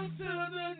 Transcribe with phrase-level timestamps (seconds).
[0.00, 0.79] Welcome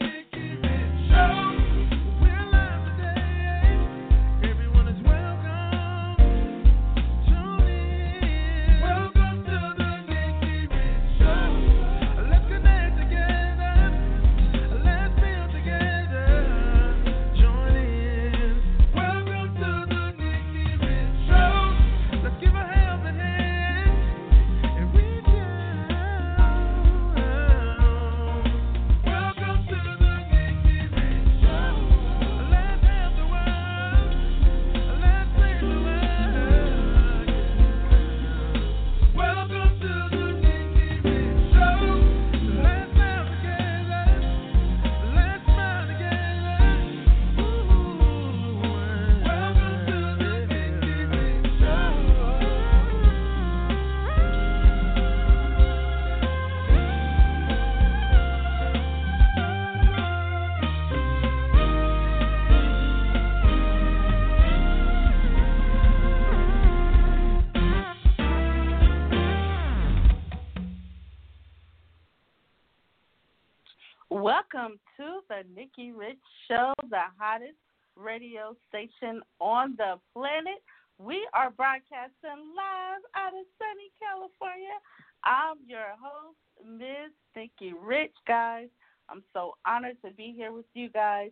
[75.81, 77.57] Nikki Rich Show, the hottest
[77.97, 80.63] radio station on the planet.
[80.99, 84.77] We are broadcasting live out of sunny California.
[85.25, 88.69] I'm your host, Miss Nikki Rich, guys.
[89.09, 91.31] I'm so honored to be here with you guys.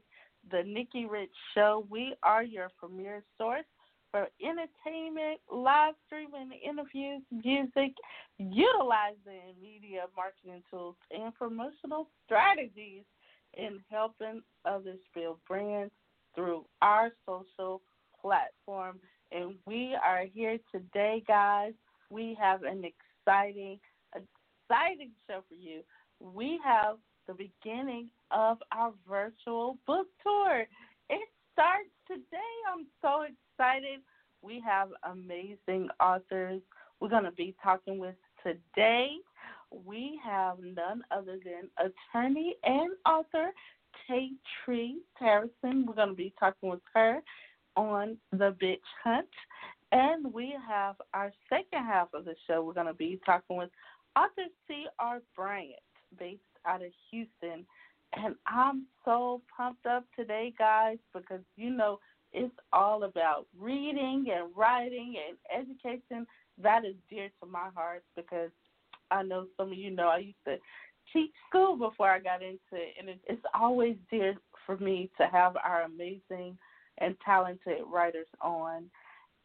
[0.51, 3.67] The Nikki Rich Show, we are your premier source
[4.11, 7.93] for entertainment, live streaming, interviews, music,
[8.39, 13.05] utilizing media marketing tools, and promotional strategies
[13.57, 15.93] in helping others build brands
[16.35, 17.83] through our social
[18.21, 18.99] platform.
[19.33, 21.73] And we are here today, guys.
[22.11, 23.79] We have an exciting,
[24.15, 25.83] exciting show for you.
[26.21, 26.97] We have
[27.27, 30.67] the beginning of our virtual book tour.
[31.11, 32.55] It starts today.
[32.73, 34.01] I'm so excited.
[34.43, 36.63] We have amazing authors
[37.01, 39.11] we're going to be talking with today.
[39.71, 43.53] We have none other than attorney and author
[44.07, 44.31] Tay
[44.65, 45.85] Tree Harrison.
[45.87, 47.21] We're going to be talking with her
[47.77, 49.29] on the bitch hunt.
[49.93, 52.63] And we have our second half of the show.
[52.63, 53.71] We're going to be talking with
[54.17, 55.21] author C.R.
[55.35, 55.79] Bryant,
[56.19, 57.65] based out of Houston.
[58.15, 61.99] And I'm so pumped up today, guys, because you know
[62.33, 66.27] it's all about reading and writing and education.
[66.63, 68.51] That is dear to my heart because
[69.11, 70.57] I know some of you know I used to
[71.13, 74.35] teach school before I got into it, and it's always dear
[74.67, 76.59] for me to have our amazing
[76.99, 78.85] and talented writers on.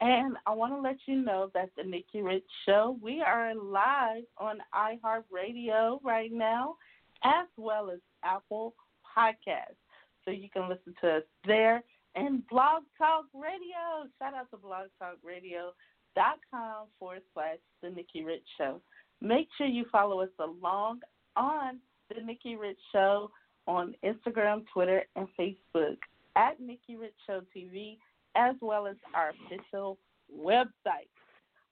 [0.01, 4.23] And I want to let you know that the Nikki Rich Show, we are live
[4.37, 6.75] on iHeartRadio right now,
[7.23, 8.75] as well as Apple
[9.17, 9.77] Podcasts.
[10.25, 11.83] So you can listen to us there
[12.15, 14.07] and Blog Talk Radio.
[14.19, 18.81] Shout out to blogtalkradio.com forward slash The Nikki Rich Show.
[19.23, 20.99] Make sure you follow us along
[21.37, 21.79] on
[22.13, 23.31] The Nikki Rich Show
[23.67, 25.95] on Instagram, Twitter, and Facebook
[26.35, 27.97] at Nikki Rich Show TV,
[28.35, 29.97] as well as our official
[30.37, 31.07] website.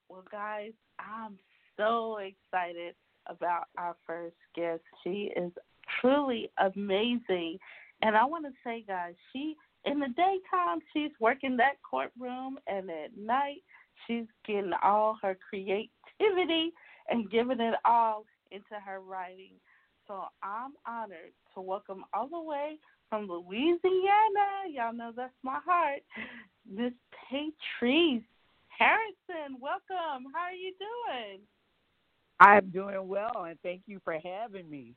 [0.08, 1.38] Well, guys, I'm
[1.76, 2.96] so excited
[3.28, 4.82] about our first guest.
[5.04, 5.52] She is
[6.00, 7.58] truly amazing.
[8.02, 12.90] And I want to say, guys, she in the daytime she's working that courtroom and
[12.90, 13.62] at night
[14.06, 16.72] she's getting all her creativity
[17.12, 19.54] and giving it all into her writing.
[20.08, 22.80] So I'm honored to welcome all the way
[23.12, 26.00] from Louisiana, y'all know that's my heart,
[26.66, 26.94] Miss
[27.30, 28.24] TaeTrece
[28.70, 29.60] Harrison.
[29.60, 30.32] Welcome.
[30.34, 31.40] How are you doing?
[32.40, 34.94] I'm doing well, and thank you for having me.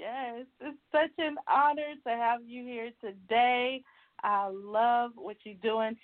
[0.00, 3.84] Yes, it's such an honor to have you here today.
[4.24, 5.96] I love what you're doing.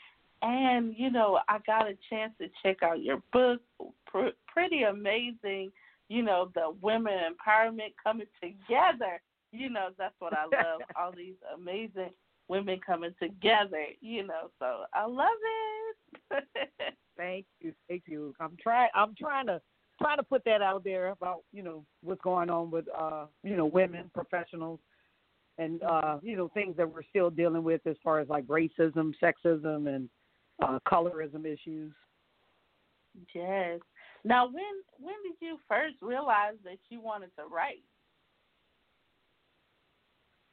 [0.43, 3.61] And, you know, I got a chance to check out your book.
[4.09, 5.71] Pr- pretty amazing.
[6.09, 9.21] You know, the women empowerment coming together.
[9.53, 10.81] You know, that's what I love.
[10.97, 12.11] All these amazing
[12.49, 15.29] women coming together, you know, so I love
[16.33, 16.45] it.
[17.17, 17.73] thank you.
[17.89, 18.35] Thank you.
[18.41, 19.61] I'm trying I'm trying to
[20.01, 23.57] trying to put that out there about you know what's going on with uh you
[23.57, 24.81] know women professionals
[25.59, 29.13] and uh you know things that we're still dealing with as far as like racism
[29.23, 30.09] sexism and
[30.63, 31.93] uh colorism issues
[33.35, 33.81] yes
[34.25, 34.65] now when
[35.01, 37.83] when did you first realize that you wanted to write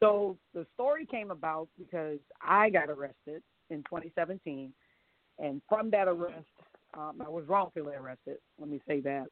[0.01, 4.71] so the story came about because i got arrested in 2017
[5.39, 6.45] and from that arrest
[6.97, 8.37] um, I was wrongfully arrested.
[8.59, 9.25] Let me say that.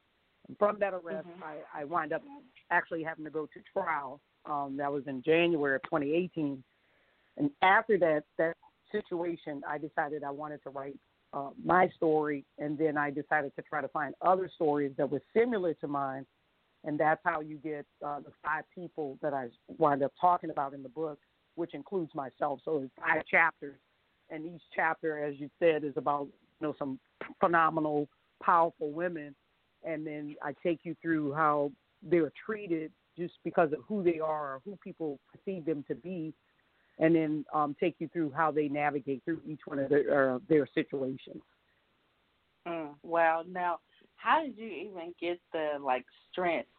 [0.60, 1.44] From that arrest, mm-hmm.
[1.44, 2.22] I, I wind up
[2.70, 4.20] actually having to go to trial.
[4.46, 6.62] Um, that was in January of 2018,
[7.38, 8.58] and after that that
[8.92, 10.98] situation, I decided I wanted to write
[11.34, 15.22] uh, my story, and then I decided to try to find other stories that were
[15.36, 16.26] similar to mine,
[16.84, 19.48] and that's how you get uh, the five people that I
[19.78, 21.20] wind up talking about in the book,
[21.56, 22.60] which includes myself.
[22.64, 23.78] So it's five chapters,
[24.30, 26.28] and each chapter, as you said, is about
[26.62, 27.00] you know some
[27.40, 28.08] phenomenal,
[28.42, 29.34] powerful women,
[29.84, 31.72] and then I take you through how
[32.04, 35.96] they were treated just because of who they are or who people perceive them to
[35.96, 36.34] be,
[37.00, 40.40] and then um, take you through how they navigate through each one of their uh,
[40.48, 41.42] their situations.
[42.68, 43.44] Mm, wow.
[43.48, 43.80] Now,
[44.16, 46.70] how did you even get the like strength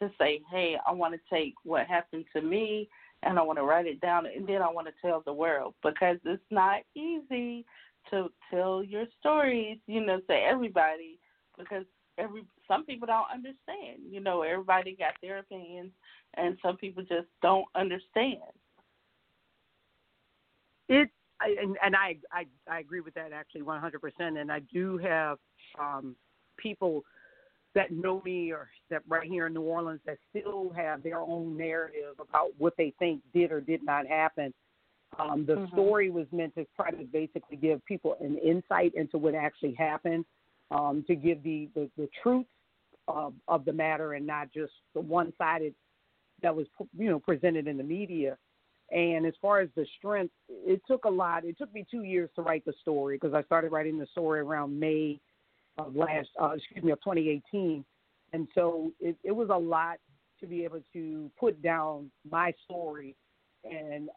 [0.00, 2.88] to say, "Hey, I want to take what happened to me
[3.22, 5.74] and I want to write it down, and then I want to tell the world
[5.82, 7.64] because it's not easy
[8.10, 11.18] to tell your stories, you know, to everybody
[11.58, 11.84] because
[12.16, 14.02] every some people don't understand.
[14.08, 15.90] You know, everybody got their opinions,
[16.34, 18.52] and some people just don't understand.
[20.88, 23.92] It I, and, and I, I I agree with that actually 100%.
[24.18, 25.38] And I do have
[25.78, 26.16] um,
[26.56, 27.04] people
[27.74, 31.56] that know me or that right here in New Orleans that still have their own
[31.56, 34.52] narrative about what they think did or did not happen.
[35.18, 35.72] Um, the mm-hmm.
[35.74, 40.24] story was meant to try to basically give people an insight into what actually happened,
[40.70, 42.46] um, to give the, the, the truth
[43.06, 45.74] of, of the matter and not just the one sided
[46.42, 48.36] that was you know presented in the media.
[48.90, 51.44] And as far as the strength, it took a lot.
[51.44, 54.40] It took me two years to write the story because I started writing the story
[54.40, 55.20] around May
[55.76, 57.84] of last, uh, excuse me, of 2018.
[58.32, 59.98] And so it, it was a lot
[60.40, 63.14] to be able to put down my story
[63.64, 64.08] and,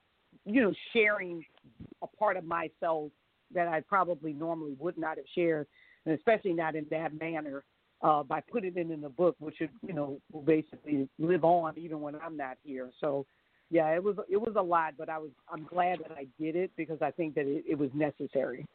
[0.45, 1.43] you know, sharing
[2.01, 3.11] a part of myself
[3.53, 5.67] that I probably normally would not have shared,
[6.05, 7.63] and especially not in that manner.
[8.03, 12.01] Uh, by putting it in the book, which you know, will basically live on even
[12.01, 12.89] when I'm not here.
[12.99, 13.27] So,
[13.71, 16.55] yeah, it was it was a lot, but I was I'm glad that I did
[16.55, 18.67] it because I think that it, it was necessary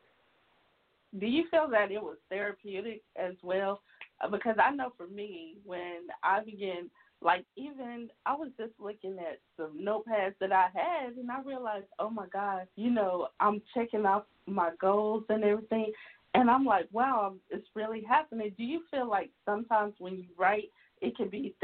[1.19, 3.81] do you feel that it was therapeutic as well?
[4.21, 6.91] Uh, because I know for me, when I began,
[7.23, 11.87] like even I was just looking at some notepads that I had, and I realized,
[11.99, 15.93] oh my God, you know, I'm checking off my goals and everything,
[16.35, 18.53] and I'm like, wow, it's really happening.
[18.57, 20.71] Do you feel like sometimes when you write,
[21.01, 21.55] it can be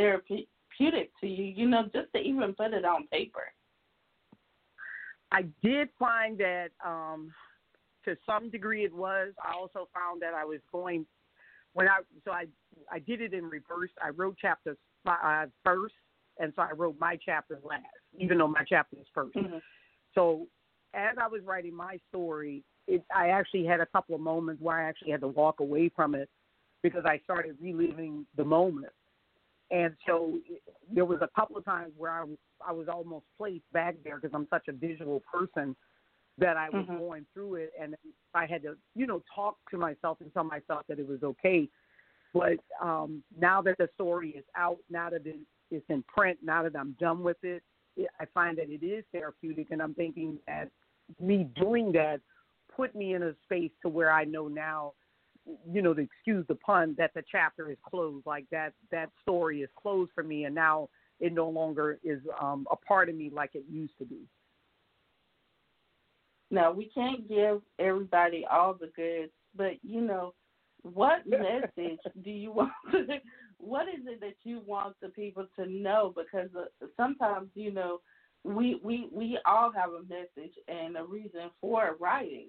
[0.78, 3.52] therapeutic to you, you know, just to even put it on paper?
[5.30, 7.32] I did find that um
[8.04, 9.32] to some degree it was.
[9.42, 11.06] I also found that I was going
[11.72, 12.46] when I so I
[12.90, 13.90] I did it in reverse.
[14.02, 15.94] I wrote chapters five first,
[16.38, 17.84] and so I wrote my chapter last,
[18.18, 19.58] even though my chapter is 1st mm-hmm.
[20.14, 20.46] So
[20.94, 24.78] as I was writing my story, it I actually had a couple of moments where
[24.78, 26.28] I actually had to walk away from it
[26.82, 28.92] because I started reliving the moment.
[29.72, 30.38] And so
[30.92, 34.16] there was a couple of times where I was I was almost placed back there
[34.16, 35.74] because I'm such a visual person
[36.38, 36.98] that I was mm-hmm.
[36.98, 37.94] going through it, and
[38.34, 41.68] I had to, you know, talk to myself and tell myself that it was okay.
[42.34, 45.22] But um, now that the story is out, now that
[45.70, 47.62] it's in print, now that I'm done with it,
[47.96, 50.70] it, I find that it is therapeutic, and I'm thinking that
[51.20, 52.20] me doing that
[52.74, 54.92] put me in a space to where I know now,
[55.70, 58.26] you know, to excuse the pun, that the chapter is closed.
[58.26, 60.88] Like that, that story is closed for me, and now
[61.20, 64.20] it no longer is um, a part of me like it used to be.
[66.50, 70.34] Now we can't give everybody all the goods, but you know,
[70.82, 72.72] what message do you want?
[72.92, 73.06] To,
[73.58, 76.12] what is it that you want the people to know?
[76.14, 78.00] Because uh, sometimes you know,
[78.44, 82.48] we we we all have a message and a reason for writing.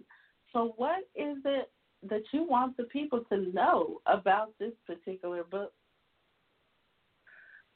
[0.51, 1.72] So what is it
[2.10, 5.74] that you want the people to know about this particular book?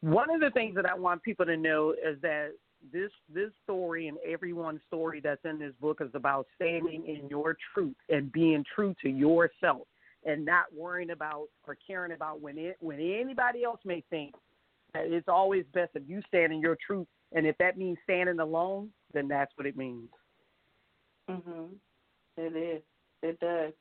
[0.02, 2.52] One of the things that I want people to know is that
[2.94, 7.58] this this story and everyone's story that's in this book is about standing in your
[7.74, 9.88] truth and being true to yourself
[10.26, 14.36] and not worrying about or caring about when it when anybody else may think
[14.94, 17.08] that it's always best if you stand in your truth.
[17.34, 20.10] And if that means standing alone then that's what it means.
[21.28, 21.70] Mhm
[22.38, 22.82] it is.
[23.24, 23.74] It does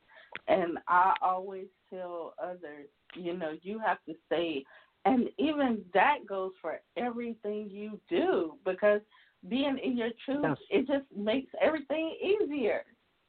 [0.48, 4.62] and i always tell others you know you have to stay
[5.04, 9.00] and even that goes for everything you do because
[9.48, 10.56] being in your truth, yes.
[10.70, 12.82] it just makes everything easier.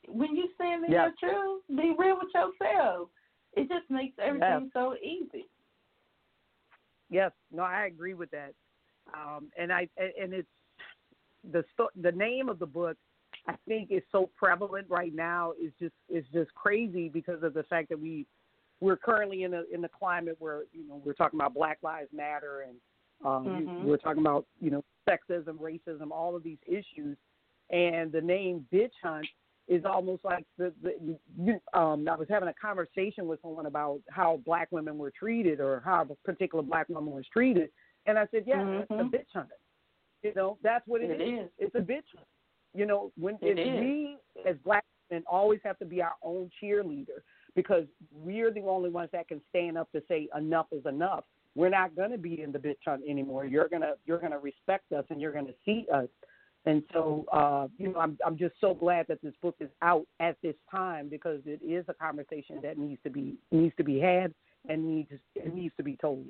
[0.08, 1.12] When you stand in yes.
[1.22, 3.10] your truth, be real with yourself.
[3.54, 4.72] It just makes everything yes.
[4.74, 5.48] so easy.
[7.10, 8.54] Yes, no, I agree with that.
[9.14, 10.48] Um, and I and it's
[11.52, 11.64] the
[12.02, 12.98] the name of the book.
[13.48, 17.64] I think is so prevalent right now is just is just crazy because of the
[17.64, 18.26] fact that we
[18.80, 22.10] we're currently in a in the climate where you know we're talking about Black Lives
[22.14, 22.78] Matter and
[23.26, 23.86] um, mm-hmm.
[23.86, 27.18] we're talking about you know sexism, racism, all of these issues,
[27.70, 29.28] and the name bitch hunt
[29.68, 34.00] is almost like the, the you, um, I was having a conversation with someone about
[34.10, 37.70] how black women were treated or how a particular black woman was treated,
[38.06, 38.82] and I said, yeah, mm-hmm.
[38.82, 39.50] it's a bitch hunt.
[40.24, 41.46] You know, that's what it, it is.
[41.46, 41.50] is.
[41.60, 42.28] It's a bitch hunt.
[42.78, 44.18] You know, when it if we
[44.48, 47.22] as black men always have to be our own cheerleader
[47.56, 51.24] because we're the only ones that can stand up to say enough is enough.
[51.56, 53.46] We're not going to be in the bitch hunt anymore.
[53.46, 56.08] You're gonna you're gonna respect us and you're gonna see us
[56.68, 60.06] and so, uh, you know, I'm I'm just so glad that this book is out
[60.20, 64.00] at this time because it is a conversation that needs to be needs to be
[64.00, 64.34] had
[64.68, 66.28] and needs it needs to be told.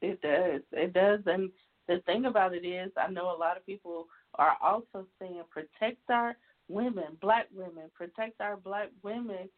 [0.00, 0.60] It does.
[0.70, 1.20] It does.
[1.26, 1.50] And
[1.88, 5.98] the thing about it is, I know a lot of people are also saying protect
[6.10, 6.36] our
[6.68, 9.48] women, black women, protect our black women.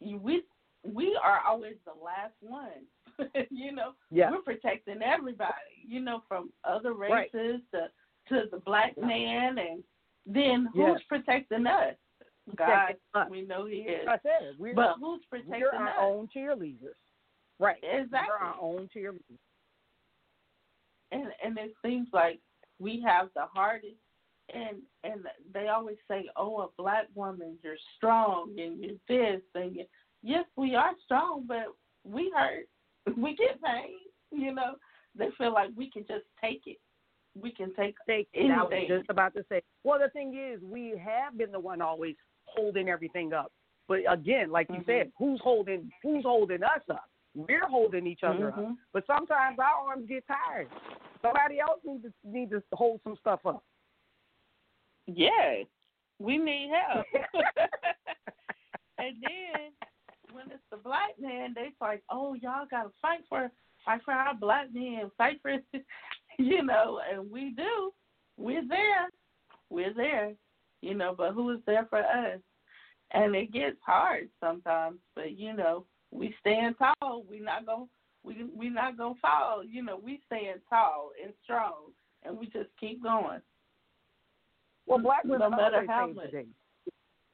[0.00, 0.42] We
[0.82, 2.86] we are always the last ones.
[3.50, 4.30] you know, yeah.
[4.30, 5.52] we're protecting everybody.
[5.86, 7.62] You know, from other races right.
[7.72, 7.88] to
[8.28, 9.82] to the black man, and
[10.26, 11.00] then who's yes.
[11.08, 11.94] protecting us?
[12.56, 13.28] God, us.
[13.30, 14.06] we know He is.
[14.08, 15.94] I said, we're, but who's protecting we're our us?
[16.00, 16.96] own cheerleaders,
[17.58, 17.76] right?
[17.82, 18.28] Exactly.
[18.28, 19.38] We're our own cheerleaders.
[21.14, 22.40] And and it seems like
[22.78, 23.94] we have the hardest.
[24.54, 29.74] And and they always say, "Oh, a black woman, you're strong, and you're this, and
[29.74, 29.84] you
[30.22, 31.66] yes, we are strong, but
[32.04, 32.66] we hurt,
[33.16, 33.96] we get pain.
[34.30, 34.74] You know,
[35.16, 36.78] they feel like we can just take it
[37.40, 38.52] we can take take anything.
[38.52, 39.62] I was just about to say.
[39.82, 42.14] Well, the thing is, we have been the one always
[42.46, 43.52] holding everything up.
[43.88, 44.90] But again, like you mm-hmm.
[44.90, 47.04] said, who's holding who's holding us up?
[47.34, 48.60] We're holding each other mm-hmm.
[48.60, 48.76] up.
[48.92, 50.68] But sometimes our arms get tired.
[51.20, 53.64] Somebody else needs to need to hold some stuff up.
[55.06, 55.64] Yeah,
[56.18, 57.06] we need help.
[58.98, 59.72] and then
[60.32, 63.50] when it's the black man, they like, oh, y'all gotta fight for
[63.84, 65.56] fight for our black men, fight for
[66.38, 67.92] you know, and we do.
[68.36, 69.08] We're there.
[69.70, 70.32] We're there.
[70.80, 72.40] You know, but who is there for us?
[73.12, 77.24] And it gets hard sometimes, but you know, we stand tall.
[77.28, 77.84] We not gonna
[78.22, 79.62] we we not gonna fall.
[79.64, 81.92] You know, we stand tall and strong,
[82.22, 83.40] and we just keep going.
[84.86, 86.26] Well, black women no matter always how save much.
[86.26, 86.46] the day.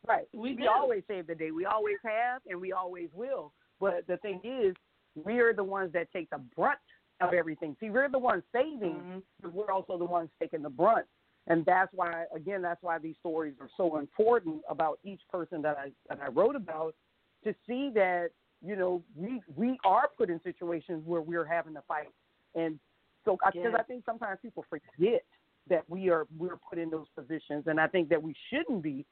[0.06, 0.28] Right.
[0.32, 1.50] We, we always save the day.
[1.50, 3.52] We always have, and we always will.
[3.80, 4.74] But the thing is,
[5.14, 6.78] we're the ones that take the brunt
[7.20, 7.76] of everything.
[7.80, 9.18] See, we're the ones saving, mm-hmm.
[9.42, 11.06] but we're also the ones taking the brunt.
[11.48, 15.76] And that's why, again, that's why these stories are so important about each person that
[15.78, 16.94] I that I wrote about
[17.44, 18.30] to see that
[18.64, 22.12] you know we we are put in situations where we're having to fight,
[22.54, 22.78] and
[23.24, 25.22] so because I think sometimes people forget
[25.68, 29.06] that we are we're put in those positions, and I think that we shouldn't be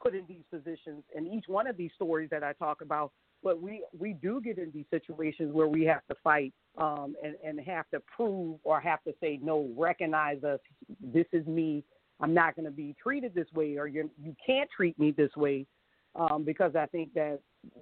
[0.00, 1.02] put in these positions.
[1.14, 3.12] And each one of these stories that I talk about
[3.42, 7.36] but we we do get in these situations where we have to fight um, and
[7.44, 10.58] and have to prove or have to say no, recognize us.
[11.00, 11.84] This is me.
[12.20, 15.30] I'm not going to be treated this way, or you you can't treat me this
[15.36, 15.66] way,
[16.16, 17.40] um, because I think that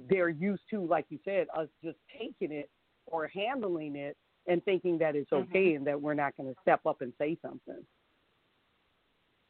[0.09, 2.71] they're used to, like you said, us just taking it
[3.07, 5.51] or handling it and thinking that it's mm-hmm.
[5.51, 7.85] okay and that we're not going to step up and say something.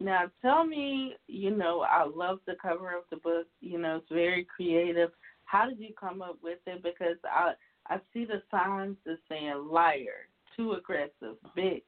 [0.01, 3.47] Now, tell me, you know, I love the cover of the book.
[3.61, 5.11] You know, it's very creative.
[5.45, 6.83] How did you come up with it?
[6.83, 7.53] Because I
[7.87, 11.83] I see the signs that saying liar, too aggressive, bitch,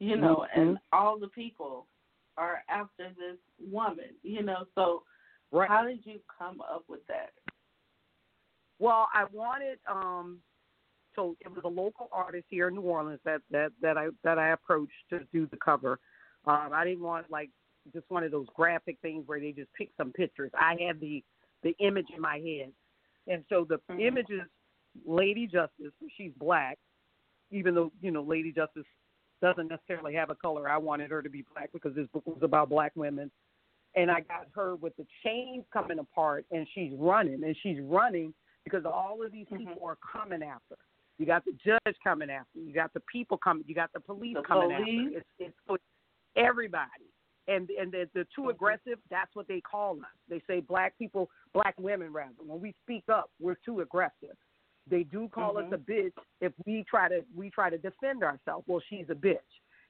[0.00, 0.60] you know, mm-hmm.
[0.60, 1.86] and all the people
[2.36, 4.64] are after this woman, you know.
[4.74, 5.04] So,
[5.52, 5.68] right.
[5.68, 7.30] how did you come up with that?
[8.78, 10.38] Well, I wanted um
[11.14, 14.38] so it was a local artist here in New Orleans that that that I that
[14.38, 15.98] I approached to do the cover.
[16.46, 17.50] Um, I didn't want like
[17.92, 20.52] just one of those graphic things where they just pick some pictures.
[20.54, 21.24] I had the
[21.62, 22.72] the image in my head,
[23.26, 24.00] and so the mm-hmm.
[24.00, 24.42] image is
[25.04, 25.92] Lady Justice.
[26.16, 26.78] She's black,
[27.50, 28.86] even though you know Lady Justice
[29.42, 30.68] doesn't necessarily have a color.
[30.68, 33.30] I wanted her to be black because this book was about black women.
[33.98, 38.32] And I got her with the chains coming apart, and she's running, and she's running
[38.64, 39.68] because all of these mm-hmm.
[39.68, 40.76] people are coming after.
[41.18, 42.60] You got the judge coming after.
[42.60, 43.64] You got the people coming.
[43.66, 45.16] You got the police the coming police.
[45.16, 45.18] after.
[45.40, 45.82] It's, it's
[46.36, 47.08] everybody
[47.48, 48.50] and and the, the too mm-hmm.
[48.50, 52.74] aggressive that's what they call us they say black people black women rather when we
[52.82, 54.36] speak up we're too aggressive
[54.88, 55.72] they do call mm-hmm.
[55.72, 59.14] us a bitch if we try to we try to defend ourselves well she's a
[59.14, 59.38] bitch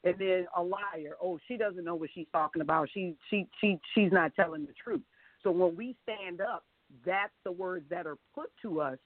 [0.05, 1.17] and then a liar.
[1.23, 2.89] Oh she doesn't know what she's talking about.
[2.93, 5.03] She she she she's not telling the truth.
[5.43, 6.65] So when we stand up
[7.05, 8.99] that's the words that are put to us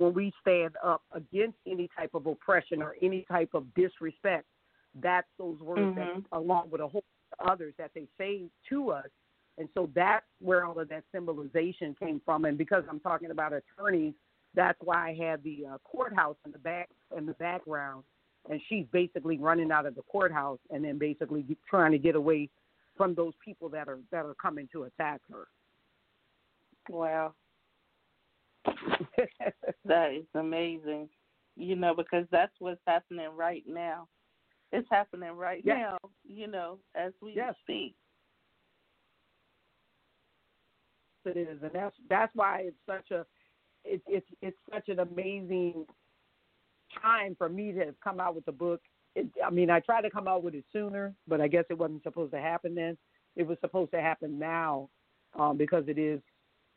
[0.00, 4.46] when we stand up against any type of oppression or any type of disrespect.
[5.00, 5.98] That's those words mm-hmm.
[5.98, 7.04] that along with a whole
[7.38, 9.06] others that they say to us.
[9.58, 12.46] And so that's where all of that symbolization came from.
[12.46, 14.14] And because I'm talking about attorneys,
[14.54, 18.02] that's why I had the uh, courthouse in the back in the background,
[18.48, 22.48] and she's basically running out of the courthouse and then basically trying to get away
[22.96, 25.48] from those people that are that are coming to attack her.
[26.88, 27.34] Wow.
[29.84, 31.08] that is amazing.
[31.56, 34.08] You know, because that's what's happening right now.
[34.72, 35.78] It's happening right yes.
[35.80, 37.54] now, you know, as we yes.
[37.62, 37.94] speak.
[41.24, 43.26] It is, and that's that's why it's such a
[43.84, 45.84] it's it's it's such an amazing
[47.00, 48.80] time for me to have come out with the book.
[49.14, 51.78] It, I mean, I tried to come out with it sooner, but I guess it
[51.78, 52.96] wasn't supposed to happen then.
[53.36, 54.88] It was supposed to happen now
[55.38, 56.20] um, because it is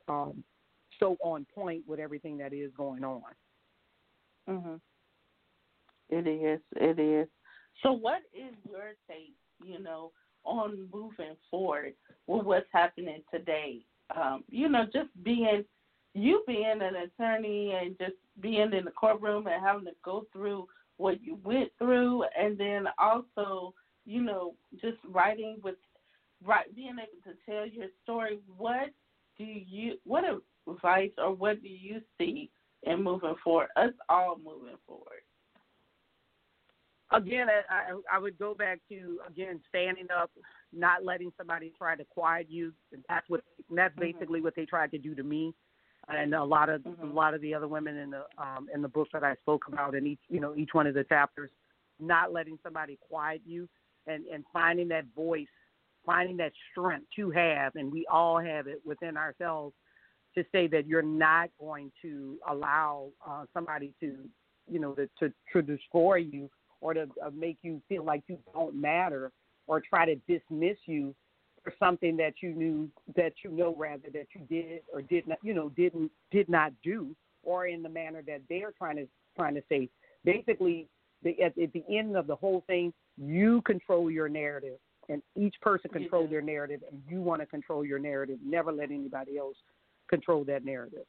[0.07, 0.43] um,
[0.99, 3.21] so on point with everything that is going on.
[4.49, 4.81] Mhm.
[6.09, 6.59] It is.
[6.75, 7.27] It is.
[7.81, 9.35] So, what is your take?
[9.63, 10.11] You know,
[10.43, 11.93] on moving forward
[12.27, 13.85] with what's happening today.
[14.15, 15.63] Um, you know, just being
[16.13, 20.67] you being an attorney and just being in the courtroom and having to go through
[20.97, 23.73] what you went through, and then also,
[24.05, 25.75] you know, just writing with,
[26.45, 28.39] right, being able to tell your story.
[28.57, 28.89] What
[29.37, 30.23] do you, what
[30.69, 32.51] advice or what do you see
[32.83, 33.69] in moving forward?
[33.75, 35.23] Us all moving forward.
[37.11, 40.31] Again, I, I would go back to again standing up,
[40.71, 42.73] not letting somebody try to quiet you.
[43.07, 44.01] That's what that's mm-hmm.
[44.01, 45.53] basically what they tried to do to me
[46.09, 47.11] and a lot of mm-hmm.
[47.11, 49.67] a lot of the other women in the um, in the book that I spoke
[49.67, 51.49] about in each you know each one of the chapters,
[51.99, 53.67] not letting somebody quiet you
[54.07, 55.47] and and finding that voice,
[56.05, 59.73] finding that strength to have, and we all have it within ourselves
[60.35, 64.15] to say that you're not going to allow uh, somebody to
[64.69, 66.49] you know to, to to destroy you
[66.81, 69.31] or to uh, make you feel like you don't matter
[69.67, 71.15] or try to dismiss you
[71.63, 75.37] for something that you knew that you know rather that you did or did not
[75.41, 79.55] you know didn't did not do or in the manner that they're trying to trying
[79.55, 79.89] to say.
[80.25, 80.87] Basically
[81.23, 84.77] the, at, at the end of the whole thing you control your narrative
[85.09, 88.39] and each person controls their narrative and you want to control your narrative.
[88.45, 89.57] Never let anybody else
[90.09, 91.05] control that narrative.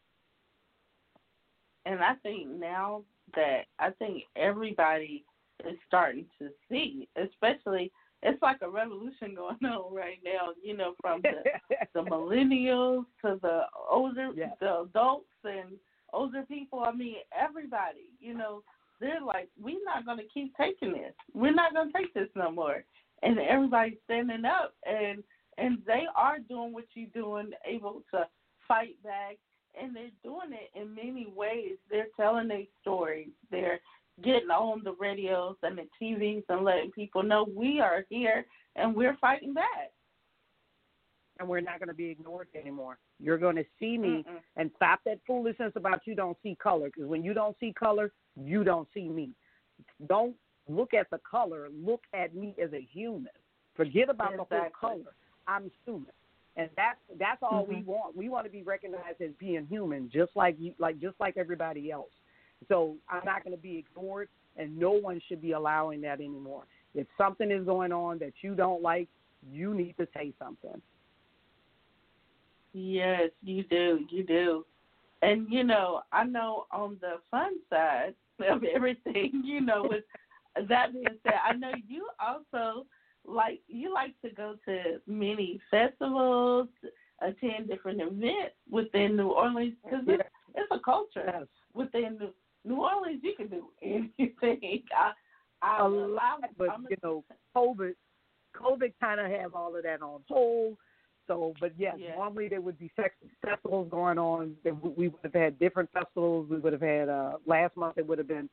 [1.87, 3.03] And i think now
[3.35, 5.25] that i think everybody
[5.67, 7.91] is starting to see especially
[8.25, 10.53] it's like a revolution going on right now.
[10.63, 14.51] You know, from the, the millennials to the older, yeah.
[14.61, 15.77] the adults and
[16.13, 16.81] older people.
[16.81, 18.11] I mean, everybody.
[18.21, 18.63] You know,
[19.01, 21.13] they're like, we're not going to keep taking this.
[21.35, 22.85] We're not going to take this no more.
[23.23, 25.23] And everybody's standing up, and
[25.57, 28.27] and they are doing what you're doing, able to
[28.67, 29.37] fight back,
[29.81, 31.77] and they're doing it in many ways.
[31.91, 33.31] They're telling their stories.
[33.51, 33.81] They're
[34.23, 38.47] getting on the radios and the TVs and letting people know we are here
[38.77, 39.91] and we're fighting back.
[41.41, 42.97] And we're not going to be ignored anymore.
[43.19, 44.39] You're going to see me Mm-mm.
[44.57, 46.87] and stop that foolishness about you don't see color.
[46.87, 49.31] Because when you don't see color, you don't see me.
[50.09, 50.37] Don't
[50.69, 51.69] look at the color.
[51.85, 53.33] Look at me as a human.
[53.77, 54.47] Forget about exactly.
[54.51, 55.15] the whole color.
[55.47, 56.13] I'm human,
[56.57, 57.75] and that's that's all mm-hmm.
[57.75, 58.17] we want.
[58.17, 61.91] We want to be recognized as being human, just like you, like just like everybody
[61.91, 62.13] else.
[62.69, 66.65] So I'm not going to be ignored, and no one should be allowing that anymore.
[66.95, 69.09] If something is going on that you don't like,
[69.51, 70.81] you need to say something.
[72.73, 74.01] Yes, you do.
[74.11, 74.65] You do.
[75.23, 78.15] And, you know, I know on the fun side
[78.51, 80.05] of everything, you know, with
[80.69, 82.87] that being said, I know you also
[83.27, 86.69] like you like to go to many festivals,
[87.23, 90.23] attend different events within New Orleans because it's,
[90.55, 92.19] it's a culture within
[92.65, 94.83] New Orleans, you can do anything.
[94.97, 95.13] I,
[95.63, 97.25] I a lot, but I'm you know,
[97.57, 97.95] COVID,
[98.57, 100.77] COVID kind of have all of that on hold.
[101.27, 102.15] So, but yes, yeah.
[102.17, 102.91] normally there would be
[103.43, 104.55] festivals going on.
[104.97, 106.49] We would have had different festivals.
[106.51, 107.97] We would have had uh, last month.
[107.97, 108.51] It would have been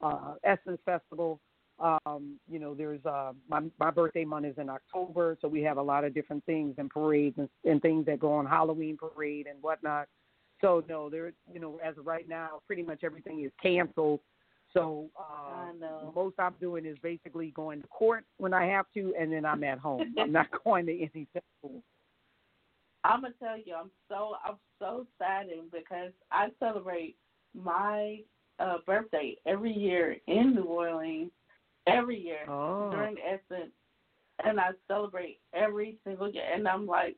[0.00, 1.40] uh, Essence Festival.
[1.80, 5.78] Um, you know, there's uh, my my birthday month is in October, so we have
[5.78, 9.46] a lot of different things and parades and, and things that go on Halloween parade
[9.48, 10.06] and whatnot.
[10.62, 14.20] So no, there, you know, as of right now, pretty much everything is canceled.
[14.72, 15.72] So uh,
[16.14, 19.62] most I'm doing is basically going to court when I have to, and then I'm
[19.64, 20.14] at home.
[20.18, 21.82] I'm not going to any festival.
[23.04, 27.16] I'm gonna tell you, I'm so I'm so saddened because I celebrate
[27.52, 28.20] my
[28.60, 31.32] uh, birthday every year in New Orleans,
[31.88, 32.90] every year oh.
[32.92, 33.72] during Essence,
[34.44, 36.44] and I celebrate every single year.
[36.54, 37.16] And I'm like,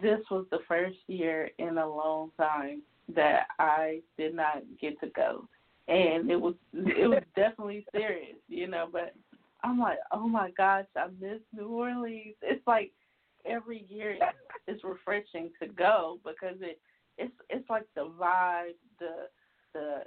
[0.00, 2.82] this was the first year in a long time
[3.14, 5.48] that I did not get to go,
[5.88, 8.88] and it was it was definitely serious, you know.
[8.90, 9.14] But
[9.62, 12.34] I'm like, oh my gosh, I miss New Orleans.
[12.42, 12.92] It's like
[13.44, 14.16] every year
[14.66, 16.78] it's refreshing to go because it
[17.18, 19.28] it's it's like the vibe, the
[19.72, 20.02] the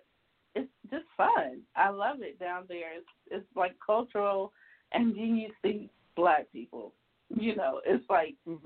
[0.56, 1.62] it's just fun.
[1.76, 2.98] I love it down there.
[2.98, 4.52] It's it's like cultural,
[4.92, 6.94] and then you see black people.
[7.30, 8.66] You know, it's like mm-hmm.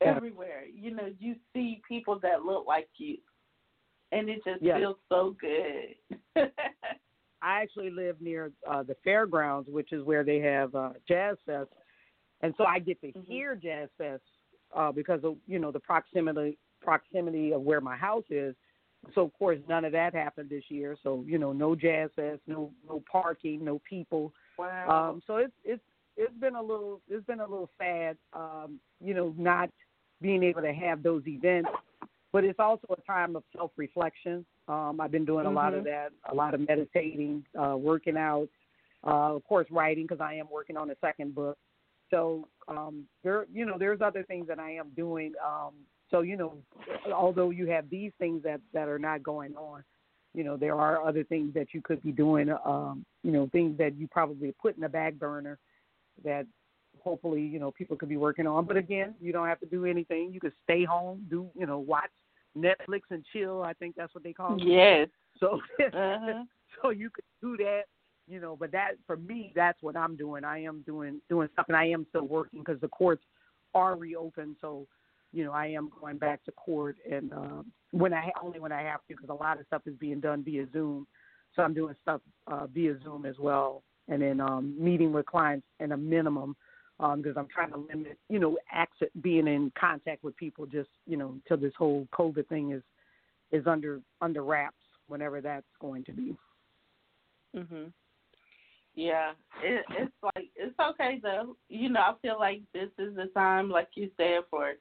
[0.00, 0.62] Everywhere.
[0.72, 3.18] You know, you see people that look like you,
[4.12, 4.78] and it just yeah.
[4.78, 5.94] feels so good.
[7.42, 11.70] I actually live near uh, the fairgrounds, which is where they have uh, Jazz Fest,
[12.40, 13.30] and so I get to mm-hmm.
[13.30, 14.22] hear Jazz Fest
[14.74, 18.54] uh, because of you know the proximity proximity of where my house is.
[19.14, 20.96] So of course none of that happened this year.
[21.02, 24.32] So you know no Jazz Fest, no no parking, no people.
[24.58, 25.10] Wow.
[25.10, 25.82] Um, so it's it's
[26.16, 29.70] it's been a little it's been a little sad, um, you know, not
[30.20, 31.70] being able to have those events.
[32.32, 34.44] But it's also a time of self reflection.
[34.66, 35.56] Um, I've been doing mm-hmm.
[35.56, 35.90] a lot of mm-hmm.
[35.90, 38.48] that, a lot of meditating, uh, working out,
[39.06, 41.56] uh, of course, writing because I am working on a second book.
[42.10, 45.32] So um, there, you know, there's other things that I am doing.
[45.44, 45.72] Um,
[46.10, 46.54] so you know,
[47.12, 49.84] although you have these things that that are not going on,
[50.34, 52.52] you know, there are other things that you could be doing.
[52.64, 55.58] Um, you know, things that you probably put in the back burner
[56.22, 56.46] that
[57.02, 58.64] hopefully you know people could be working on.
[58.64, 60.32] But again, you don't have to do anything.
[60.32, 62.10] You could stay home, do you know, watch
[62.56, 63.62] Netflix and chill.
[63.62, 64.62] I think that's what they call it.
[64.64, 65.08] Yes.
[65.40, 66.44] So uh-huh.
[66.82, 67.84] so you could do that
[68.26, 71.66] you know but that for me that's what i'm doing i am doing doing stuff
[71.68, 73.22] and i am still working because the courts
[73.74, 74.86] are reopened so
[75.32, 78.82] you know i am going back to court and um when i only when i
[78.82, 81.06] have to because a lot of stuff is being done via zoom
[81.54, 85.66] so i'm doing stuff uh via zoom as well and then um meeting with clients
[85.80, 86.56] in a minimum
[87.00, 90.90] um because i'm trying to limit you know access being in contact with people just
[91.06, 92.82] you know until this whole covid thing is
[93.52, 94.76] is under under wraps
[95.08, 96.36] whenever that's going to be
[97.56, 97.92] mhm
[98.94, 101.56] yeah, it, it's like it's okay though.
[101.68, 104.74] You know, I feel like this is the time, like you said, for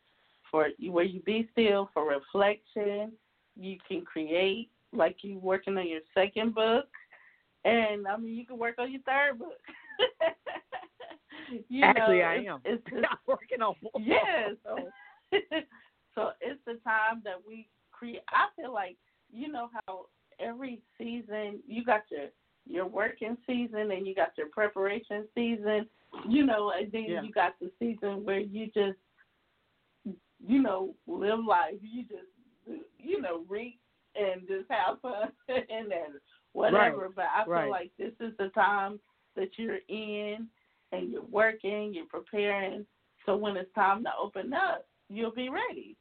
[0.52, 3.14] for where you be still for reflection.
[3.56, 6.86] You can create, like you working on your second book,
[7.66, 9.60] and I mean you can work on your third book.
[11.70, 12.60] you Actually, know, I it's, am.
[12.66, 14.02] It's just, I'm working on both.
[14.02, 14.52] Yes.
[16.16, 18.22] so it's the time that we create.
[18.30, 18.98] I feel like
[19.32, 20.06] you know how
[20.40, 22.30] every season you got your
[22.66, 25.88] your working season and you got your preparation season,
[26.28, 27.22] you know, and then yeah.
[27.22, 28.98] you got the season where you just,
[30.46, 31.76] you know, live life.
[31.82, 33.78] You just, you know, read
[34.16, 36.20] and just have fun and then
[36.54, 37.06] whatever.
[37.08, 37.16] Right.
[37.16, 37.70] But I feel right.
[37.70, 39.00] like this is the time
[39.36, 40.48] that you're in
[40.92, 42.86] and you're working, you're preparing.
[43.26, 45.96] So when it's time to open up, you'll be ready.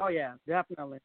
[0.00, 0.98] Oh yeah, definitely.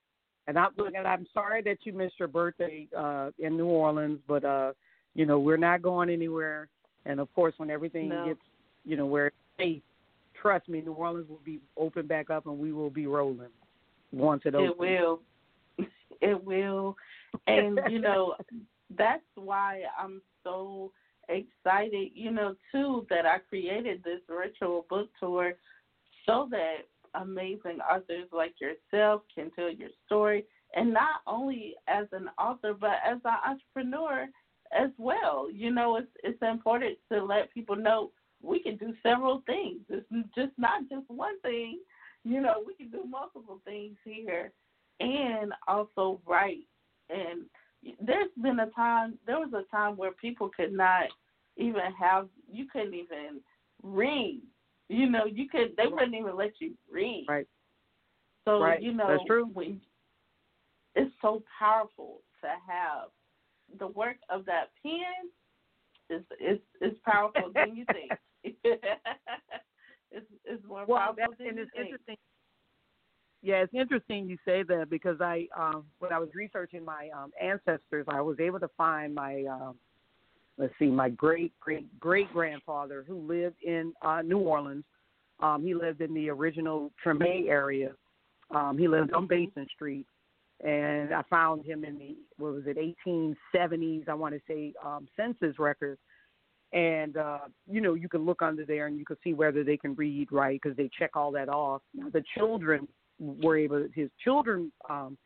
[0.47, 0.95] And I'm looking.
[1.06, 4.71] I'm sorry that you missed your birthday uh, in New Orleans, but uh,
[5.13, 6.69] you know we're not going anywhere.
[7.06, 8.25] And of course, when everything no.
[8.27, 8.39] gets,
[8.86, 9.82] you know, where it's safe,
[10.41, 13.49] trust me, New Orleans will be open back up, and we will be rolling
[14.12, 14.75] once it opens.
[14.80, 15.19] It will.
[16.21, 16.95] It will.
[17.48, 18.36] And you know,
[18.98, 20.92] that's why I'm so
[21.30, 22.12] excited.
[22.13, 25.54] You know, too, that I created this virtual book tour
[26.26, 32.30] so that amazing authors like yourself can tell your story, and not only as an
[32.38, 34.28] author, but as an entrepreneur
[34.78, 35.50] as well.
[35.52, 38.12] You know, it's it's important to let people know
[38.42, 39.80] we can do several things.
[39.90, 41.80] It's just not just one thing.
[42.24, 44.52] You know, we can do multiple things here,
[45.00, 46.68] and also write.
[47.10, 47.43] And
[48.02, 51.06] there's been a time, there was a time where people could not
[51.56, 53.41] even have, you couldn't even
[53.84, 54.41] read
[54.89, 57.26] you know, you could they wouldn't even let you read.
[57.28, 57.48] Right.
[58.46, 58.82] So right.
[58.82, 59.50] you know, That's true.
[59.54, 59.82] When,
[60.96, 63.10] it's so powerful to have
[63.78, 65.30] the work of that pen
[66.10, 68.12] is is is powerful than you think.
[68.43, 71.86] it's it's more well, powerful than and you it's think.
[71.88, 72.17] interesting.
[73.41, 77.32] Yeah, it's interesting you say that because I, um, when I was researching my um,
[77.41, 79.76] ancestors, I was able to find my um,
[80.58, 84.84] let's see, my great great great grandfather who lived in uh, New Orleans.
[85.39, 87.91] Um, he lived in the original Treme area.
[88.50, 90.08] Um, he lived on Basin Street,
[90.63, 94.10] and I found him in the what was it, 1870s?
[94.10, 96.00] I want to say um, census records.
[96.73, 99.78] And uh, you know, you can look under there and you can see whether they
[99.78, 100.60] can read, right?
[100.62, 101.82] Because they check all that off.
[101.93, 102.88] Now, the children
[103.19, 103.88] were able.
[103.93, 105.17] His children um,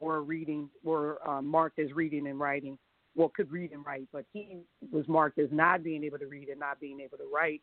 [0.00, 2.78] were reading, were uh, marked as reading and writing
[3.14, 4.58] well, could read and write, but he
[4.90, 7.62] was marked as not being able to read and not being able to write.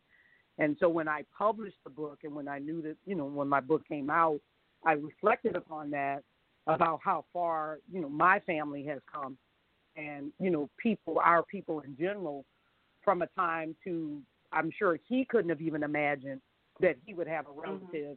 [0.57, 3.47] And so when I published the book and when I knew that, you know, when
[3.47, 4.39] my book came out,
[4.85, 6.23] I reflected upon that
[6.67, 9.37] about how far, you know, my family has come
[9.95, 12.45] and, you know, people, our people in general,
[13.03, 16.41] from a time to, I'm sure he couldn't have even imagined
[16.79, 17.51] that he would have a
[18.09, 18.13] Mm-hmm.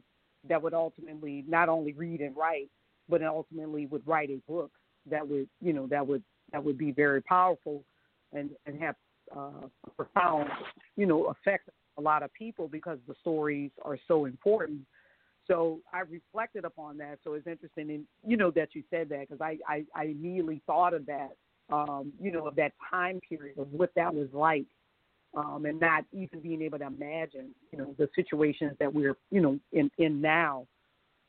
[0.49, 2.69] That would ultimately not only read and write,
[3.09, 4.71] but ultimately would write a book
[5.09, 7.83] that would, you know, that would that would be very powerful
[8.33, 8.95] and and have
[9.35, 10.49] uh, a profound,
[10.95, 14.81] you know, effect a lot of people because the stories are so important.
[15.47, 17.19] So I reflected upon that.
[17.23, 20.61] So it's interesting, and you know, that you said that because I, I I immediately
[20.65, 21.35] thought of that,
[21.71, 24.65] um, you know, of that time period of what that was like
[25.35, 29.41] um, and not even being able to imagine, you know, the situations that we're, you
[29.41, 30.65] know, in in now.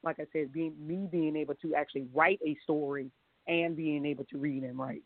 [0.03, 3.11] Like I said, being me being able to actually write a story
[3.49, 5.03] and being able to read and write.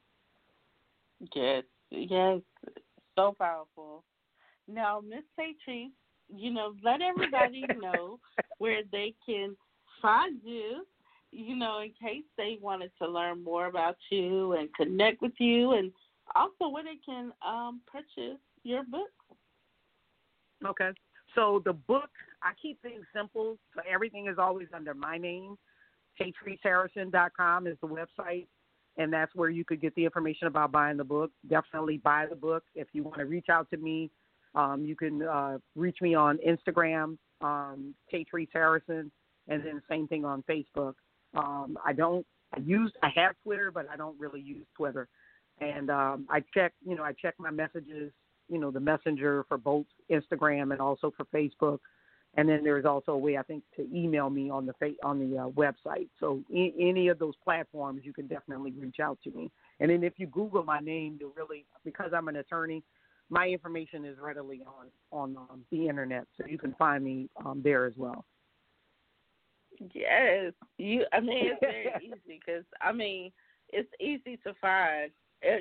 [1.34, 2.40] Yes, yes,
[3.16, 4.04] so powerful.
[4.68, 5.90] Now, Miss TaeTrece,
[6.34, 8.18] you know, let everybody know
[8.58, 9.56] where they can
[10.02, 10.86] find you.
[11.32, 15.72] You know, in case they wanted to learn more about you and connect with you,
[15.72, 15.92] and
[16.34, 19.10] also where they can um, purchase your book.
[20.64, 20.90] Okay.
[21.34, 22.10] So the book,
[22.42, 23.56] I keep things simple.
[23.74, 25.56] So everything is always under my name.
[27.36, 28.46] com is the website,
[28.96, 31.30] and that's where you could get the information about buying the book.
[31.48, 32.64] Definitely buy the book.
[32.74, 34.10] If you want to reach out to me,
[34.54, 37.94] um, you can uh, reach me on Instagram, um,
[38.52, 39.10] Harrison,
[39.48, 40.94] and then same thing on Facebook.
[41.34, 42.26] Um, I don't.
[42.54, 42.92] I use.
[43.02, 45.08] I have Twitter, but I don't really use Twitter.
[45.60, 46.72] And um, I check.
[46.84, 48.12] You know, I check my messages
[48.50, 51.78] you know the messenger for both Instagram and also for Facebook.
[52.34, 55.18] And then there's also a way I think to email me on the fa- on
[55.18, 56.08] the uh, website.
[56.20, 59.50] So I- any of those platforms, you can definitely reach out to me.
[59.80, 62.84] And then if you Google my name, you'll really because I'm an attorney,
[63.30, 67.62] my information is readily on on um, the internet, so you can find me um,
[67.64, 68.24] there as well.
[69.94, 71.04] Yes, you.
[71.12, 73.32] I mean, it's very easy because I mean,
[73.70, 75.10] it's easy to find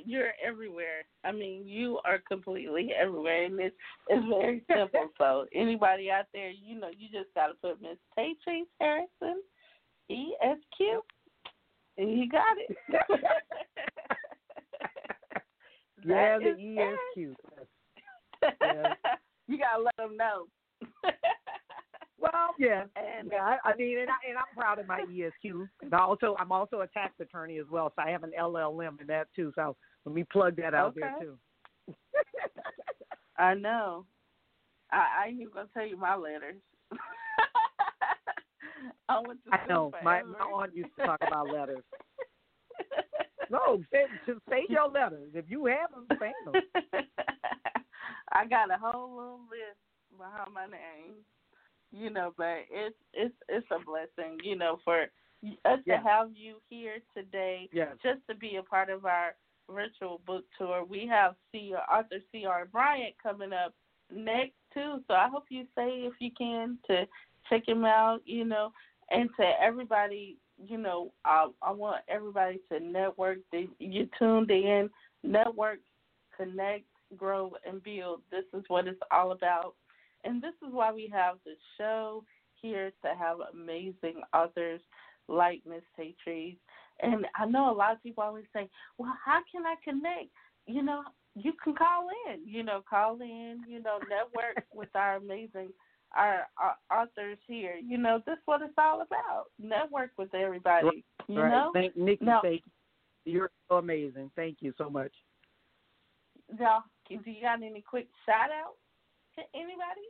[0.06, 1.06] you're everywhere.
[1.24, 3.76] I mean, you are completely everywhere, and it's
[4.08, 5.12] it's very simple.
[5.18, 9.42] so anybody out there, you know, you just got to put Miss TaeTrece Harrison,
[10.10, 11.02] E S Q,
[11.98, 12.78] and you got it.
[16.06, 17.36] yeah, the E S Q.
[17.36, 17.38] Cute.
[19.48, 20.46] you gotta let them know.
[22.20, 23.56] Well, yeah, and yeah.
[23.64, 25.68] I, I mean, and, I, and I'm proud of my ESQ.
[25.82, 29.08] And also, I'm also a tax attorney as well, so I have an LLM in
[29.08, 29.54] that too.
[29.56, 31.38] So let me plug that out there too.
[33.38, 34.06] I know.
[34.92, 36.56] I, I ain't even gonna tell you my letters.
[39.10, 41.84] I went to I know school my my aunt used to talk about letters.
[43.52, 45.32] No, say, just say your letters.
[45.34, 46.54] If you have them, say them.
[48.32, 49.82] I got a whole little list
[50.16, 51.16] behind my name,
[51.92, 52.34] you know.
[52.38, 55.04] But it's it's it's a blessing, you know, for
[55.66, 55.98] us Yeah.
[55.98, 57.96] to have you here today, Yes.
[58.04, 59.36] just to be a part of our
[59.70, 60.84] virtual book tour.
[60.84, 62.46] We have C Arthur C.
[62.46, 62.66] R.
[62.66, 63.74] Bryant coming up
[64.12, 67.08] next too, so I hope you say if you can to
[67.50, 68.72] check him out, you know,
[69.12, 73.38] and to everybody, you know, I, I want everybody to network.
[73.52, 74.90] They, you tuned in,
[75.24, 75.80] network,
[76.36, 76.86] connect,
[77.18, 78.22] grow, and build.
[78.32, 79.76] This is what it's all about,
[80.24, 82.24] and this is why we have the show
[82.62, 84.82] here to have amazing authors
[85.28, 86.58] like Miss TaeTrece.
[87.02, 90.30] And I know a lot of people always say, "Well, how can I connect?"
[90.66, 91.04] You know,
[91.36, 92.46] you can call in.
[92.46, 93.64] You know, call in.
[93.68, 95.70] You know, network with our amazing
[96.16, 97.76] our, our authors here.
[97.76, 99.46] You know, this is what it's all about.
[99.60, 101.06] Network with everybody.
[101.28, 101.52] You right.
[101.52, 101.72] know.
[101.74, 102.26] Thank Nikki.
[102.26, 102.72] Now- thank you.
[103.26, 104.32] You're so amazing.
[104.36, 105.12] Thank you so much.
[106.60, 108.80] Now, do you got any quick shout outs
[109.40, 110.06] to anybody?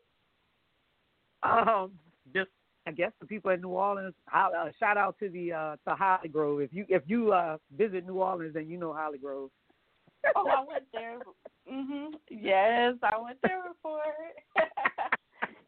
[1.43, 1.91] Um,
[2.33, 2.49] just
[2.87, 4.13] I guess the people in New Orleans.
[4.33, 6.61] Uh, shout out to the uh, to Holly Grove.
[6.61, 9.49] If you if you uh, visit New Orleans, then you know Holly Grove.
[10.35, 11.19] Oh, I went there.
[11.71, 12.13] Mhm.
[12.29, 14.01] Yes, I went there before.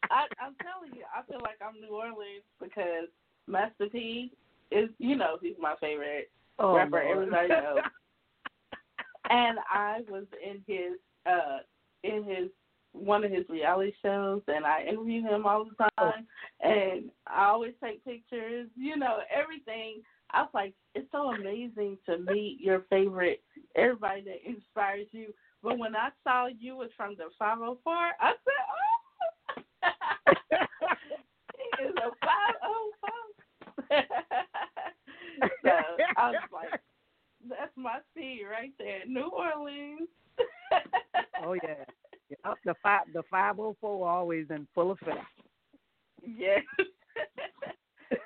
[0.10, 3.08] I, I'm telling you, I feel like I'm New Orleans because
[3.48, 4.34] Master P
[4.72, 7.02] is, you know, he's my favorite Oh, rapper.
[7.04, 7.18] Lord.
[7.18, 7.80] Everybody knows.
[9.30, 11.60] and I was in his uh
[12.04, 12.50] in his
[12.94, 15.88] one of his reality shows and I interview him all the oh.
[15.98, 16.28] time
[16.62, 20.02] and I always take pictures, you know, everything.
[20.32, 23.42] I was like, it's so amazing to meet your favorite
[23.76, 25.34] everybody that inspires you.
[25.64, 28.64] But when I saw you was from the five oh four, I said,
[29.58, 29.62] Oh
[31.58, 33.12] he is a five oh four
[35.64, 35.72] So
[36.18, 36.82] I was like,
[37.50, 40.10] that's my seed right there, New Orleans.
[41.46, 41.86] oh yeah.
[42.32, 45.26] Yep, the five the five oh four always in full effect.
[46.24, 46.62] yes.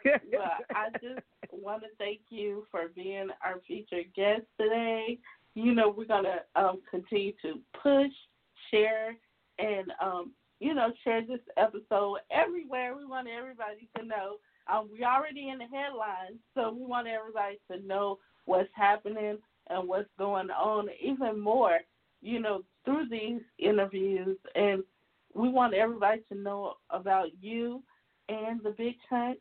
[0.03, 5.17] but I just want to thank you for being our featured guest today.
[5.55, 8.11] You know, we're going to um, continue to push,
[8.71, 9.15] share,
[9.57, 12.95] and um, you know, share this episode everywhere.
[12.95, 14.35] We want everybody to know.
[14.71, 19.37] Um, we're already in the headlines, so we want everybody to know what's happening
[19.69, 21.79] and what's going on even more,
[22.25, 24.37] you know, through these interviews.
[24.55, 24.83] And
[25.33, 27.83] we want everybody to know about you
[28.29, 29.39] and the Big Hunt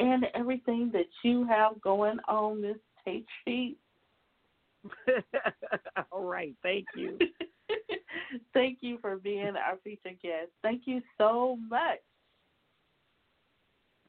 [0.00, 3.78] and everything that you have going on, Miss Tate Street.
[6.12, 7.16] All right, thank you.
[8.54, 10.50] thank you for being our featured guest.
[10.62, 12.00] Thank you so much.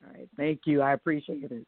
[0.04, 0.82] All right, thank you.
[0.82, 1.68] I appreciate it.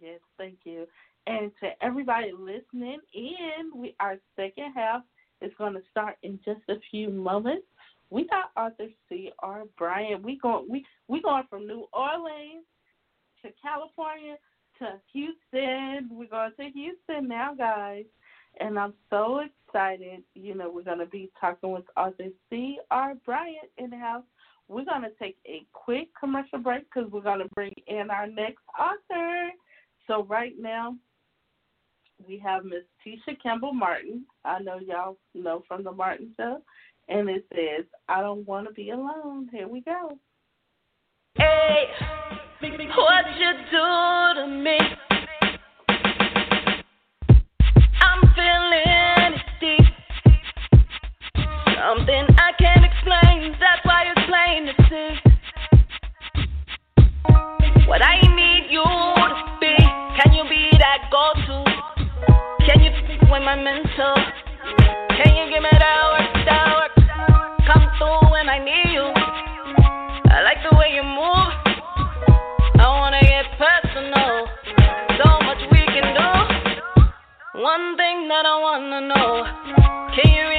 [0.00, 0.86] Yes, thank you.
[1.26, 5.02] And to everybody listening in, we our second half
[5.40, 7.66] is going to start in just a few moments.
[8.10, 9.30] We got author C.
[9.40, 9.64] R.
[9.76, 10.22] Bryant.
[10.22, 12.64] We going we we going from New Orleans
[13.42, 14.36] to California
[14.78, 16.08] to Houston.
[16.10, 18.04] We're going to Houston now, guys.
[18.60, 20.22] And I'm so excited.
[20.34, 22.78] You know, we're going to be talking with author C.
[22.90, 23.14] R.
[23.24, 24.24] Bryant in the house.
[24.68, 28.26] We're going to take a quick commercial break because we're going to bring in our
[28.26, 29.50] next author.
[30.06, 30.96] So, right now,
[32.26, 34.24] we have Miss Tisha Campbell Martin.
[34.44, 36.62] I know y'all know from the Martin Show.
[37.08, 39.48] And it says, I don't want to be alone.
[39.50, 40.18] Here we go.
[41.36, 41.84] Hey,
[42.60, 44.78] what you do to me?
[48.00, 49.86] I'm feeling it deep.
[51.76, 53.56] Something I can't explain.
[53.60, 55.10] That's why it's plain to see.
[57.86, 59.07] What I need you
[63.30, 64.14] with my mental?
[65.20, 66.94] Can you give me that work, that work?
[67.68, 69.04] Come through when I need you.
[70.32, 71.52] I like the way you move.
[72.80, 74.48] I wanna get personal.
[75.20, 76.30] So much we can do.
[77.60, 79.44] One thing that I wanna know.
[80.16, 80.57] Can you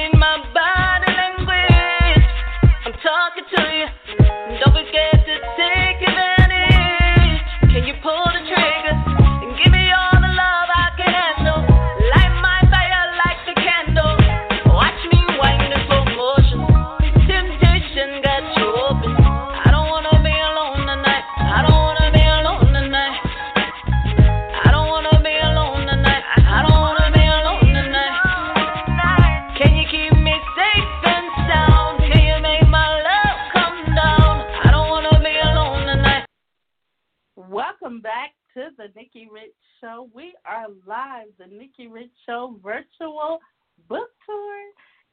[40.14, 43.40] We are live, the Nikki Rich Show virtual
[43.88, 44.62] book tour.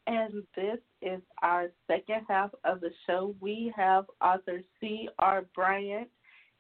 [0.08, 3.36] And this is our second half of the show.
[3.40, 5.10] We have author C.
[5.20, 5.44] R.
[5.54, 6.08] Bryant.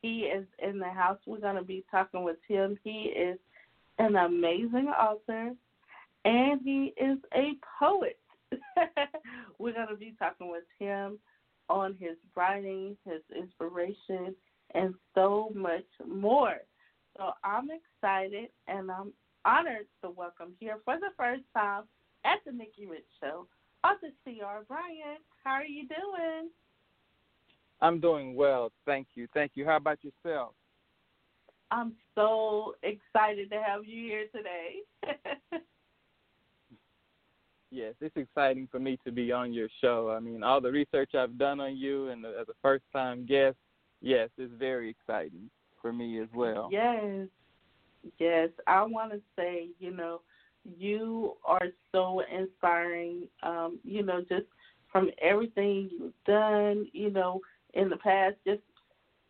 [0.01, 1.17] He is in the house.
[1.25, 2.77] We're going to be talking with him.
[2.83, 3.39] He is
[3.99, 5.53] an amazing author
[6.25, 8.19] and he is a poet.
[9.59, 11.17] We're going to be talking with him
[11.69, 14.35] on his writing, his inspiration,
[14.75, 16.57] and so much more.
[17.17, 19.11] So I'm excited and I'm
[19.43, 21.83] honored to welcome here for the first time
[22.25, 23.47] at the Nikki Rich Show,
[23.83, 24.63] author C.R.
[24.67, 25.21] Bryant.
[25.43, 26.49] How are you doing?
[27.81, 29.27] I'm doing well, thank you.
[29.33, 29.65] Thank you.
[29.65, 30.53] How about yourself?
[31.71, 35.61] I'm so excited to have you here today.
[37.69, 40.09] Yes, it's exciting for me to be on your show.
[40.09, 43.57] I mean, all the research I've done on you and as a first time guest,
[44.01, 45.49] yes, it's very exciting
[45.87, 46.67] for me as well.
[46.69, 47.27] Yes.
[48.19, 48.49] Yes.
[48.67, 50.19] I want to say, you know,
[50.77, 54.47] you are so inspiring, um, you know, just
[54.91, 57.39] from everything you've done, you know,
[57.73, 58.61] in the past, just,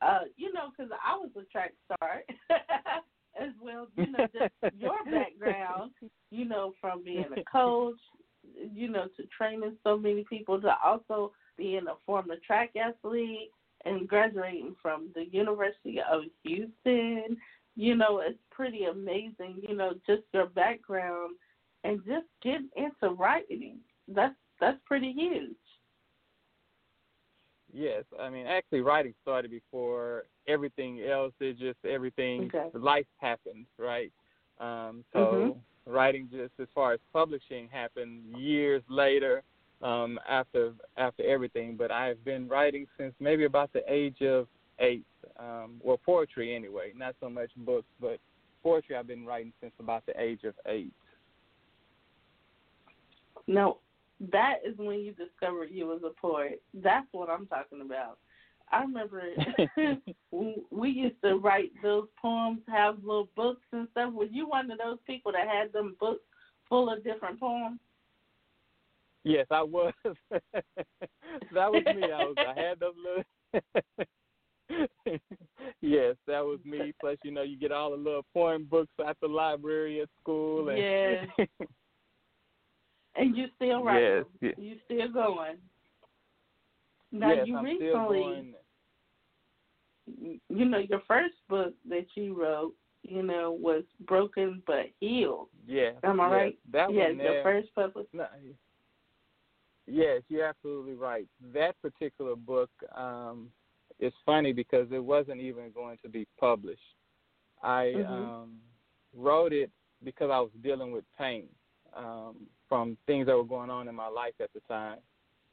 [0.01, 2.23] uh, you know, because I was a track star
[3.39, 5.91] as well, you know, just your background,
[6.31, 7.99] you know, from being a coach,
[8.73, 13.51] you know, to training so many people, to also being a former track athlete
[13.85, 17.37] and graduating from the University of Houston.
[17.75, 21.35] You know, it's pretty amazing, you know, just your background
[21.83, 23.79] and just getting into writing.
[24.07, 25.55] That's that's pretty huge.
[27.71, 31.33] Yes, I mean, actually, writing started before everything else.
[31.39, 32.69] It just everything, Okay.
[32.73, 34.11] life happened, right?
[34.59, 35.61] Um, so Mhm.
[35.85, 39.43] writing, just as far as publishing, happened years later
[39.81, 41.75] um, after after everything.
[41.77, 44.47] But I've been writing since maybe about the age of
[44.79, 45.05] eight.
[45.39, 48.19] Um, well, poetry anyway, not so much books, but
[48.63, 50.93] poetry I've been writing since about the age of eight.
[53.47, 53.77] No,
[54.31, 56.61] that is when you discovered you was a poet.
[56.73, 58.17] That's what I'm talking about.
[58.71, 59.23] I remember
[60.31, 64.13] we we used to write those poems, have little books and stuff.
[64.13, 66.23] Were you one of those people that had them books
[66.67, 67.79] full of different poems?
[69.27, 69.93] Yes, I was.
[70.31, 70.41] that
[71.53, 72.03] was me.
[72.03, 72.35] I was.
[72.37, 73.23] I had those little.
[75.81, 76.93] yes, that was me.
[77.01, 80.69] Plus, you know, you get all the little poem books at the library at school.
[80.69, 81.27] And yes.
[83.17, 84.23] and you still writing.
[84.41, 84.53] Yes.
[84.57, 85.57] You still going.
[87.11, 88.53] Now yes, you I'm recently, still going.
[90.49, 92.73] you know, your first book that you wrote,
[93.03, 95.47] you know, was Broken but Healed.
[95.67, 95.95] Yes.
[96.03, 96.57] Am I yes, right?
[96.71, 98.13] That yes, one your first published.
[98.13, 98.25] No,
[99.87, 101.27] yes, you're absolutely right.
[101.53, 103.49] That particular book um,
[103.99, 106.81] is funny because it wasn't even going to be published.
[107.63, 108.07] I Mhm.
[108.07, 108.61] um,
[109.15, 109.71] wrote it
[110.03, 111.47] because I was dealing with pain
[111.95, 114.99] um, from things that were going on in my life at the time,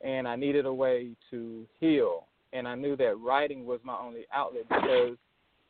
[0.01, 2.26] and I needed a way to heal.
[2.53, 5.16] And I knew that writing was my only outlet because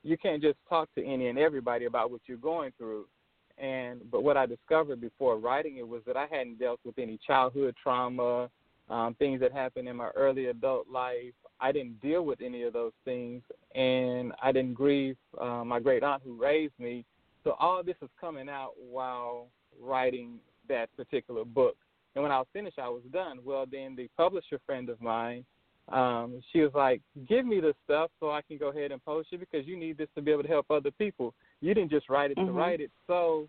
[0.03, 3.07] you can't just talk to any and everybody about what you're going through
[3.59, 7.19] and but what I discovered before writing it was that I hadn't dealt with any
[7.27, 8.51] childhood trauma,
[8.91, 11.33] um, things that happened in my early adult life.
[11.61, 13.43] I didn't deal with any of those things,
[13.75, 17.05] and I didn't grieve uh, my great aunt who raised me.
[17.45, 19.49] So all this is coming out while
[19.81, 20.39] writing
[20.69, 21.77] that particular book.
[22.15, 23.39] And when I was finished, I was done.
[23.45, 25.45] Well, then the publisher friend of mine,
[25.89, 29.28] um, she was like, "Give me the stuff so I can go ahead and post
[29.32, 31.35] it because you need this to be able to help other people.
[31.61, 32.47] You didn't just write it Mhm.
[32.47, 33.49] to write it." So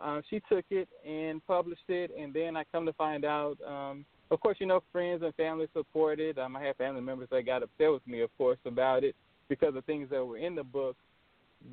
[0.00, 3.60] um, she took it and published it, and then I come to find out.
[3.62, 6.38] Um, of course, you know, friends and family supported.
[6.38, 9.14] Um, I had family members that got upset with me, of course, about it
[9.48, 10.96] because of things that were in the book.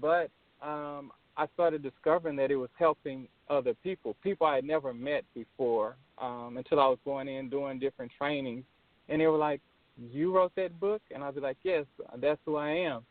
[0.01, 0.29] But
[0.61, 5.23] um, I started discovering that it was helping other people, people I had never met
[5.33, 8.65] before, um, until I was going in doing different trainings,
[9.09, 9.61] and they were like,
[10.09, 11.85] "You wrote that book?" And I'd be like, "Yes,
[12.17, 13.05] that's who I am."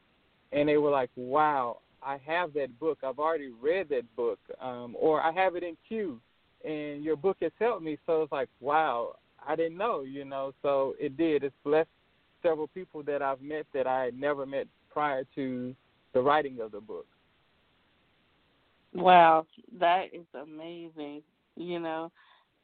[0.53, 2.99] And they were like, "Wow, I have that book.
[3.05, 6.21] I've already read that book, um, or I have it in queue,
[6.65, 9.17] and your book has helped me." So it's like, "Wow,
[9.47, 10.53] I didn't know," you know.
[10.63, 11.45] So it did.
[11.45, 11.91] It's blessed
[12.43, 15.75] several people that I've met that I had never met prior to
[16.13, 17.07] the writing of the book.
[18.93, 19.47] Wow,
[19.79, 21.23] that is amazing.
[21.57, 22.11] You know,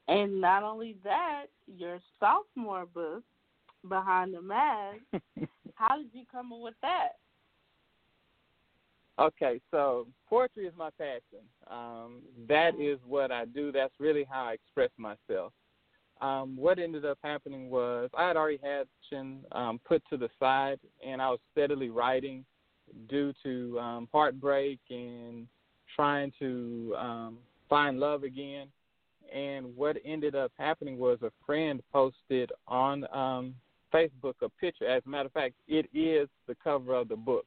[0.07, 3.23] and not only that, your sophomore book,
[3.87, 4.99] Behind the Mask.
[5.75, 7.09] how did you come up with that?
[9.19, 11.43] Okay, so poetry is my passion.
[11.71, 13.71] Um, that is what I do.
[13.71, 15.53] That's really how I express myself.
[16.21, 20.29] Um, what ended up happening was I had already had Chin, um, put to the
[20.39, 22.45] side, and I was steadily writing
[23.09, 25.47] due to um, heartbreak and
[25.95, 27.37] trying to um,
[27.69, 28.67] find love again.
[29.33, 33.55] And what ended up happening was a friend posted on um,
[33.93, 34.85] Facebook a picture.
[34.85, 37.45] As a matter of fact, it is the cover of the book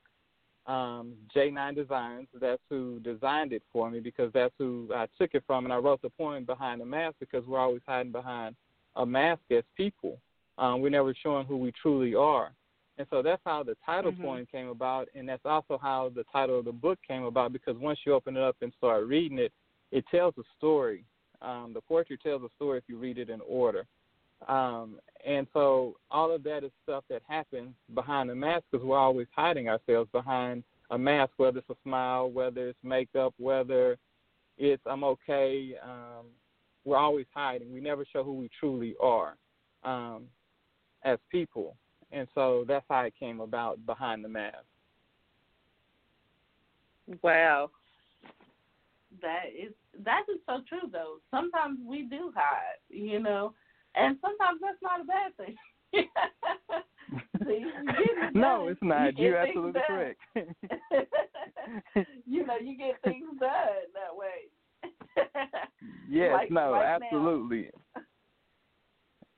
[0.66, 2.28] um, J9 Designs.
[2.40, 5.64] That's who designed it for me because that's who I took it from.
[5.64, 8.54] And I wrote the poem behind the mask because we're always hiding behind
[8.96, 10.18] a mask as people.
[10.58, 12.52] Um, we're never showing who we truly are.
[12.98, 14.22] And so that's how the title Mhm.
[14.22, 15.08] poem came about.
[15.14, 18.36] And that's also how the title of the book came about because once you open
[18.36, 19.52] it up and start reading it,
[19.90, 21.04] it tells a story.
[21.40, 23.86] Um, the poetry tells a story if you read it in order.
[24.48, 28.98] Um, and so all of that is stuff that happens behind the mask because we're
[28.98, 33.98] always hiding ourselves behind a mask, whether it's a smile, whether it's makeup, whether
[34.58, 35.74] it's I'm okay.
[35.82, 36.26] Um,
[36.84, 37.72] we're always hiding.
[37.72, 39.36] We never show who we truly are
[39.84, 40.24] um,
[41.04, 41.76] as people.
[42.12, 44.64] And so that's how it came about behind the mask.
[47.22, 47.70] Wow.
[49.20, 49.72] That is
[50.04, 51.16] that is so true though.
[51.30, 53.54] Sometimes we do hide, you know,
[53.94, 55.56] and sometimes that's not a bad thing.
[57.44, 59.16] See, it no, it's not.
[59.18, 60.20] You You're absolutely correct.
[62.26, 64.50] you know, you get things done that way.
[66.08, 67.06] yes, Like no, right now.
[67.06, 67.70] absolutely.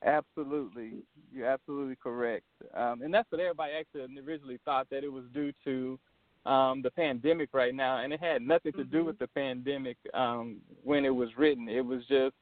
[0.05, 1.03] Absolutely.
[1.31, 2.45] You're absolutely correct.
[2.75, 5.97] Um, and that's what everybody actually originally thought that it was due to
[6.45, 7.97] um, the pandemic right now.
[8.03, 9.05] And it had nothing to do Mhm.
[9.05, 11.69] with the pandemic um, when it was written.
[11.69, 12.35] It was just,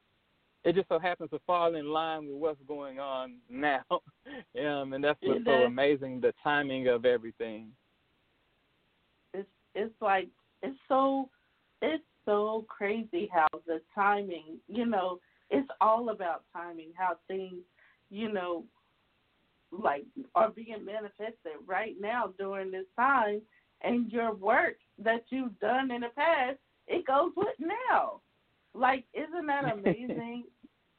[0.64, 3.82] it just so happens to fall in line with what's going on now.
[3.90, 7.68] um, and that's what's so amazing the timing of everything.
[9.34, 10.28] it's it's like
[10.62, 11.28] it's so
[11.80, 15.18] it's so crazy how the timing you know
[15.50, 17.56] it's all about timing how things
[18.10, 18.64] you know
[19.72, 20.04] like
[20.34, 23.40] are being manifested right now during this time
[23.82, 28.20] and your work that you've done in the past it goes with now
[28.74, 30.44] like isn't that amazing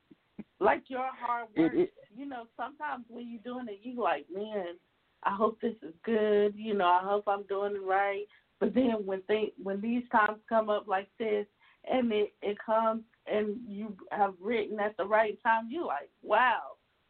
[0.60, 4.26] like your hard It- work it- you know sometimes when you're doing it you like
[4.34, 4.76] man
[5.24, 8.26] i hope this is good you know i hope i'm doing it right
[8.60, 11.48] but then when they when these times come up like this
[11.92, 16.60] and it it comes and you have written at the right time, you like, wow,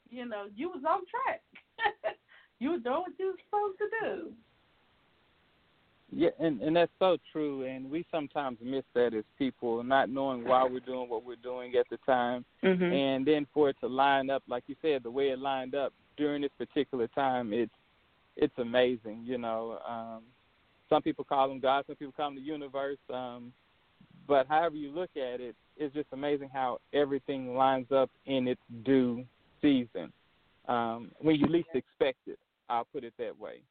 [0.10, 1.42] you know, you was on track.
[2.60, 4.32] you were doing what you were supposed to do.
[6.12, 7.66] Yeah, and and that's so true.
[7.66, 11.74] And we sometimes miss that as people, not knowing why we're doing what we're doing
[11.76, 12.84] at the time, mm-hmm.
[12.84, 15.92] and then for it to line up, like you said, the way it lined up
[16.18, 17.72] during this particular time, it's
[18.36, 19.24] it's amazing.
[19.26, 20.24] You know, um,
[20.90, 23.00] some people call them God, some people call them the universe.
[23.12, 23.52] Um,
[24.28, 28.62] but however you look at it, it's just amazing how everything lines up in its
[28.86, 29.26] due
[29.62, 30.14] season
[30.68, 32.40] um, when you least expect it.
[32.70, 33.62] I'll put it that way.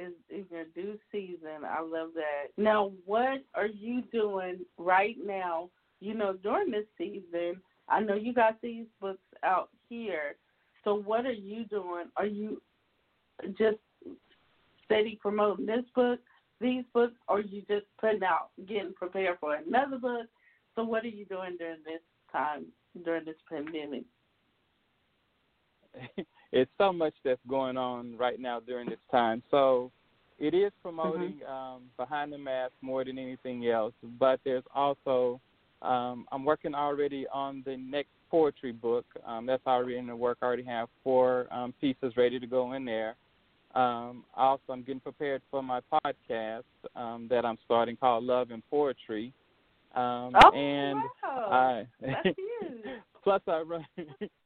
[0.00, 1.64] Is in your due season.
[1.68, 2.48] I love that.
[2.56, 5.68] Now, what are you doing right now?
[6.00, 10.36] You know, during this season, I know you got these books out here.
[10.84, 12.06] So, what are you doing?
[12.16, 12.62] Are you
[13.58, 13.76] just
[14.86, 16.20] steady promoting this book,
[16.62, 20.26] these books, or are you just putting out, getting prepared for another book?
[20.76, 22.00] So, what are you doing during this
[22.32, 22.64] time,
[23.04, 24.04] during this pandemic?
[26.52, 29.42] it's so much that's going on right now during this time.
[29.50, 29.90] So,
[30.38, 31.52] it is promoting mm-hmm.
[31.52, 35.38] um, behind the mask more than anything else, but there's also
[35.82, 39.06] um, I'm working already on the next poetry book.
[39.26, 40.38] Um, that's already in the work.
[40.42, 43.16] I already have four um, pieces ready to go in there.
[43.74, 46.64] Um, also, I'm getting prepared for my podcast
[46.96, 49.32] um, that I'm starting called Love and Poetry.
[49.94, 51.48] Um, oh, and wow.
[51.50, 52.82] I, That's huge.
[53.24, 53.86] plus I run.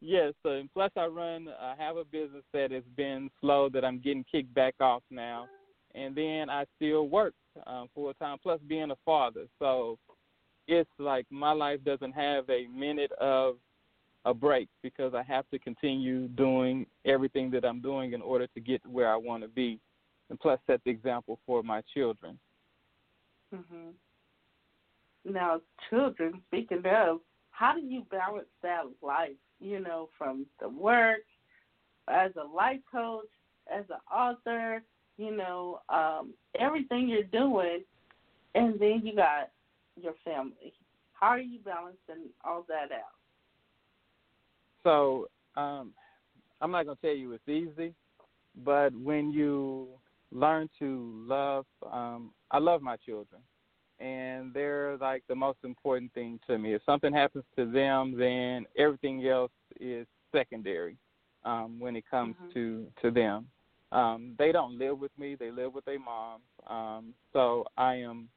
[0.00, 1.48] yes, so, plus I run.
[1.60, 5.46] I have a business that has been slow that I'm getting kicked back off now,
[5.94, 7.34] and then I still work
[7.66, 8.38] um, full time.
[8.42, 9.98] Plus being a father, so
[10.66, 13.56] it's like my life doesn't have a minute of
[14.24, 18.60] a break because I have to continue doing everything that I'm doing in order to
[18.60, 19.78] get where I want to be,
[20.30, 22.38] and plus set the example for my children.
[23.52, 23.94] Mhm.
[25.24, 25.60] Now,
[25.90, 26.42] children.
[26.48, 27.20] Speaking of,
[27.50, 29.36] how do you balance that life?
[29.60, 31.20] You know, from the work
[32.08, 33.28] as a life coach,
[33.74, 34.82] as an author,
[35.16, 37.82] you know, um, everything you're doing,
[38.54, 39.50] and then you got
[40.00, 40.74] your family.
[41.12, 43.14] How are you balancing all that out?
[44.82, 45.92] So um,
[46.60, 47.94] I'm not going to tell you it's easy,
[48.64, 49.88] but when you
[50.30, 53.40] learn to love, um, I love my children,
[54.00, 56.74] and they're like the most important thing to me.
[56.74, 60.96] If something happens to them, then everything else is secondary
[61.44, 62.52] um, when it comes mm-hmm.
[62.54, 63.46] to to them.
[63.92, 66.40] Um, they don't live with me; they live with their mom.
[66.68, 68.28] Um, so I am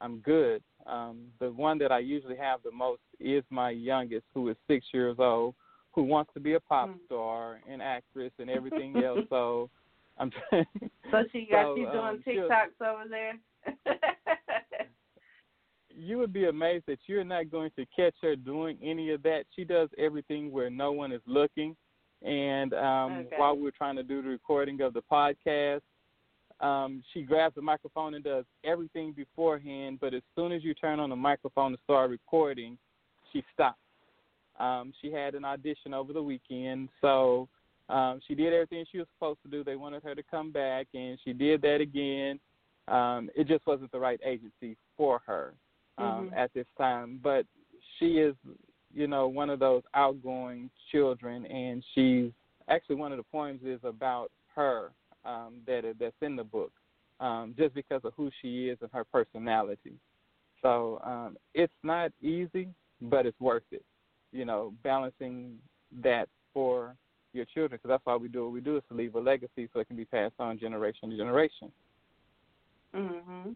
[0.00, 0.62] I'm good.
[0.86, 4.86] Um, the one that I usually have the most is my youngest, who is six
[4.92, 5.54] years old,
[5.92, 6.98] who wants to be a pop mm.
[7.06, 9.20] star, and actress, and everything else.
[9.30, 9.70] So
[10.18, 10.30] I'm.
[10.52, 13.34] so she got so, you doing um, TikToks over there.
[15.96, 19.44] you would be amazed that you're not going to catch her doing any of that.
[19.54, 21.74] She does everything where no one is looking.
[22.22, 23.36] And um, okay.
[23.36, 25.80] while we were trying to do the recording of the podcast,
[26.60, 31.00] um, she grabs the microphone and does everything beforehand, but as soon as you turn
[31.00, 32.78] on the microphone to start recording,
[33.32, 33.78] she stops.
[34.58, 37.46] Um, she had an audition over the weekend, so
[37.90, 39.62] um, she did everything she was supposed to do.
[39.62, 42.40] They wanted her to come back, and she did that again.
[42.88, 45.52] Um, it just wasn't the right agency for her
[45.98, 46.34] um, mm-hmm.
[46.34, 47.46] at this time, but
[47.98, 48.34] she is,
[48.94, 52.30] you know, one of those outgoing children, and she's
[52.68, 54.90] actually one of the poems is about her
[55.24, 56.72] um, that that's in the book,
[57.20, 59.94] um, just because of who she is and her personality.
[60.62, 62.68] So um, it's not easy,
[63.00, 63.84] but it's worth it.
[64.32, 65.58] You know, balancing
[66.02, 66.96] that for
[67.32, 69.68] your children, because that's why we do what we do is to leave a legacy
[69.72, 71.70] so it can be passed on generation to generation.
[72.94, 73.54] Mhm.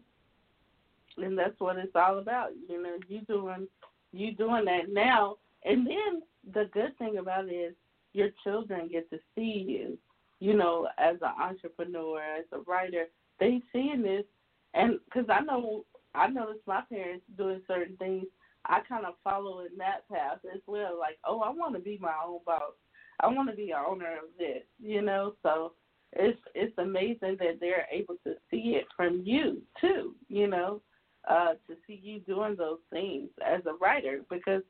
[1.17, 2.51] And that's what it's all about.
[2.69, 3.67] You know, you doing
[4.13, 6.21] you doing that now, and then
[6.53, 7.73] the good thing about it is
[8.13, 9.97] your children get to see you
[10.41, 13.05] you know, as an entrepreneur, as a writer,
[13.39, 14.25] they seeing this,
[14.73, 15.85] and because I know
[16.15, 18.25] I noticed my parents doing certain things,
[18.65, 20.97] I kind of follow in that path as well.
[20.99, 22.73] Like, oh, I want to be my own boss.
[23.19, 25.35] I want to be an owner of this, you know.
[25.43, 25.73] So
[26.13, 30.81] it's it's amazing that they're able to see it from you too, you know,
[31.29, 34.63] uh, to see you doing those things as a writer because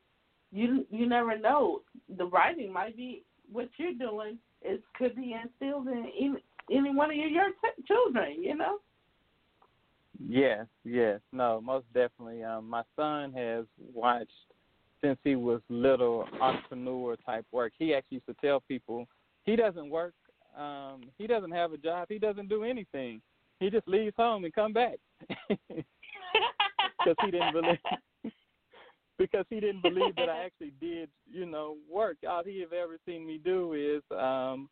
[0.52, 1.80] you you never know
[2.18, 6.34] the writing might be what you're doing it could be instilled in any,
[6.70, 8.78] any one of your, your t- children, you know?
[10.28, 11.20] Yes, yes.
[11.32, 12.44] No, most definitely.
[12.44, 14.30] Um, my son has watched
[15.02, 17.72] since he was little entrepreneur type work.
[17.76, 19.06] He actually used to tell people
[19.44, 20.14] he doesn't work,
[20.56, 23.20] um, he doesn't have a job, he doesn't do anything.
[23.58, 24.98] He just leaves home and come back.
[27.04, 27.78] Because he didn't believe
[29.18, 32.16] because he didn't believe that I actually did, you know, work.
[32.28, 34.68] All he have ever seen me do is um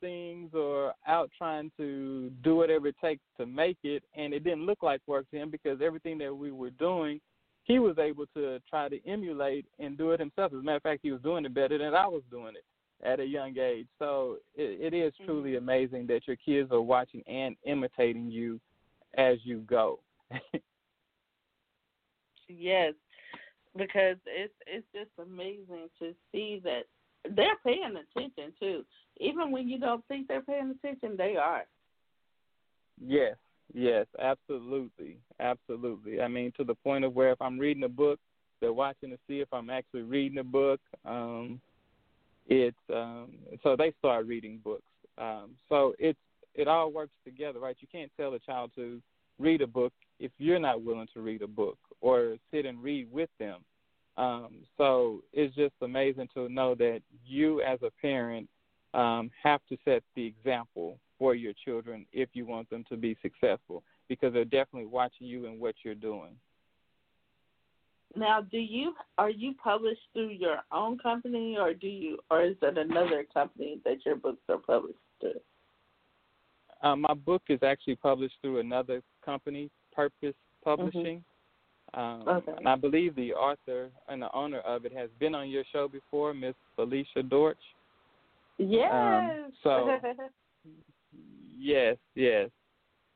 [0.00, 4.66] things or out trying to do whatever it takes to make it and it didn't
[4.66, 7.18] look like work to him because everything that we were doing
[7.66, 10.52] he was able to try to emulate and do it himself.
[10.52, 12.64] As a matter of fact, he was doing it better than I was doing it
[13.04, 13.88] at a young age.
[13.98, 15.64] So it, it is truly mm-hmm.
[15.64, 18.60] amazing that your kids are watching and imitating you
[19.18, 19.98] as you go.
[22.48, 22.94] yes,
[23.76, 26.82] because it's it's just amazing to see that
[27.34, 28.84] they're paying attention too.
[29.20, 31.64] Even when you don't think they're paying attention, they are.
[33.00, 33.36] Yes,
[33.74, 36.20] yes, absolutely, absolutely.
[36.20, 38.18] I mean, to the point of where if I'm reading a book,
[38.60, 40.80] they're watching to see if I'm actually reading a book.
[41.04, 41.60] Um,
[42.46, 44.82] it's um, so they start reading books.
[45.18, 46.18] Um, so it's
[46.54, 47.76] it all works together, right?
[47.80, 49.00] You can't tell a child to
[49.38, 53.10] read a book if you're not willing to read a book or sit and read
[53.12, 53.60] with them.
[54.16, 58.48] Um, so it's just amazing to know that you, as a parent,
[58.94, 63.16] um, have to set the example for your children if you want them to be
[63.20, 66.36] successful, because they're definitely watching you and what you're doing.
[68.14, 72.56] Now, do you are you published through your own company, or do you, or is
[72.62, 75.40] it another company that your books are published through?
[76.82, 81.24] Um, my book is actually published through another company, Purpose Publishing.
[81.96, 82.00] Mm-hmm.
[82.00, 82.52] Um, okay.
[82.58, 85.88] And I believe the author and the owner of it has been on your show
[85.88, 87.56] before, Miss Felicia Dortch.
[88.58, 88.92] Yes.
[88.92, 89.98] Um, so,
[91.58, 92.50] yes, yes.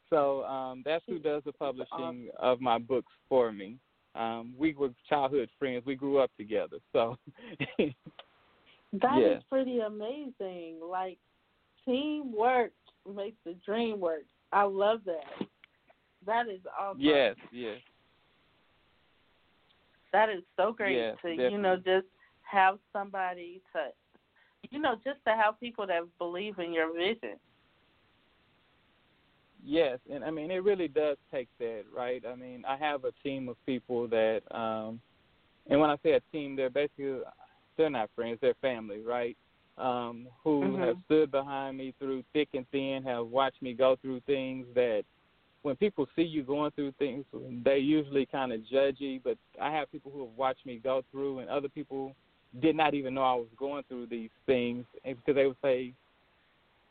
[0.09, 3.77] So um, that's who does the publishing of my books for me.
[4.15, 5.85] Um, we were childhood friends.
[5.87, 6.79] We grew up together.
[6.93, 7.17] So
[7.79, 7.93] that
[9.19, 9.39] yes.
[9.39, 10.81] is pretty amazing.
[10.89, 11.19] Like
[11.85, 12.73] teamwork
[13.13, 14.25] makes the dream work.
[14.53, 15.47] I love that.
[16.27, 17.01] That is awesome.
[17.01, 17.79] Yes, yes.
[20.13, 21.57] That is so great yes, to definitely.
[21.57, 22.07] you know just
[22.43, 27.39] have somebody to you know just to have people that believe in your vision.
[29.65, 32.23] Yes, and I mean it really does take that, right?
[32.27, 35.01] I mean, I have a team of people that um
[35.69, 37.21] and when I say a team, they're basically
[37.77, 39.37] they're not friends, they're family, right?
[39.79, 40.83] Um, who mm-hmm.
[40.83, 45.05] have stood behind me through thick and thin, have watched me go through things that
[45.63, 47.25] when people see you going through things,
[47.65, 49.21] they usually kind of judge you.
[49.23, 52.15] But I have people who have watched me go through, and other people
[52.61, 55.93] did not even know I was going through these things because they would say,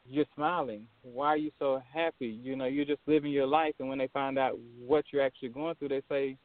[0.07, 0.87] you're smiling.
[1.03, 2.39] Why are you so happy?
[2.41, 3.75] You know, you're just living your life.
[3.79, 6.37] And when they find out what you're actually going through, they say,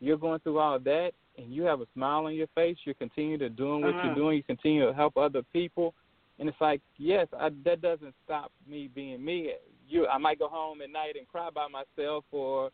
[0.00, 2.76] you're going through all that and you have a smile on your face.
[2.84, 4.06] You continue to doing what uh-huh.
[4.06, 4.36] you're doing.
[4.38, 5.94] You continue to help other people.
[6.38, 9.52] And it's like, yes, I, that doesn't stop me being me.
[9.90, 12.70] You, I might go home at night and cry by myself or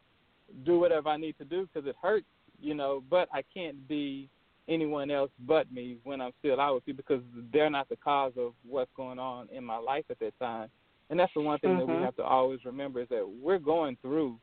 [0.65, 2.27] do whatever I need to do because it hurts,
[2.61, 3.03] you know.
[3.11, 4.29] But I can't be
[4.69, 8.33] anyone else but me when I'm still out with you because they're not the cause
[8.37, 10.69] of what's going on in my life at that time.
[11.09, 11.87] And that's the one thing mm-hmm.
[11.87, 14.39] that we have to always remember is that we're going through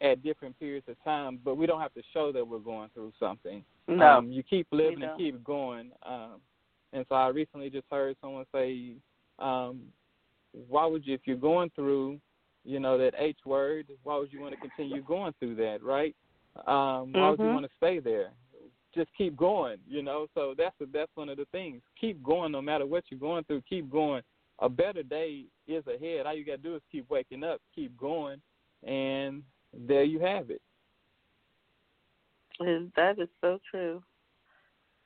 [0.00, 3.12] at different periods of time, but we don't have to show that we're going through
[3.20, 3.62] something.
[3.86, 5.90] No, um, you keep living and keep going.
[6.06, 6.40] Um,
[6.92, 8.92] and so I recently just heard someone say,
[9.38, 9.82] um,
[10.52, 12.20] "Why would you, if you're going through,
[12.64, 16.14] you know, that H word, why would you want to continue going through that, right?
[16.56, 17.30] Um, why mm-hmm.
[17.30, 18.32] would you want to stay there?
[18.94, 20.26] just keep going, you know.
[20.34, 21.80] So that's the, that's one of the things.
[22.00, 23.62] Keep going no matter what you're going through.
[23.68, 24.22] Keep going.
[24.60, 26.26] A better day is ahead.
[26.26, 28.40] All you got to do is keep waking up, keep going,
[28.86, 29.42] and
[29.72, 30.60] there you have it.
[32.58, 34.02] And that is so true.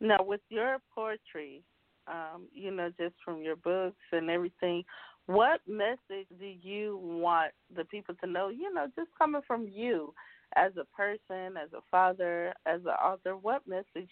[0.00, 1.62] Now, with your poetry,
[2.08, 4.82] um, you know, just from your books and everything,
[5.26, 8.48] what message do you want the people to know?
[8.48, 10.12] You know, just coming from you
[10.56, 14.10] as a person, as a father, as an author, what message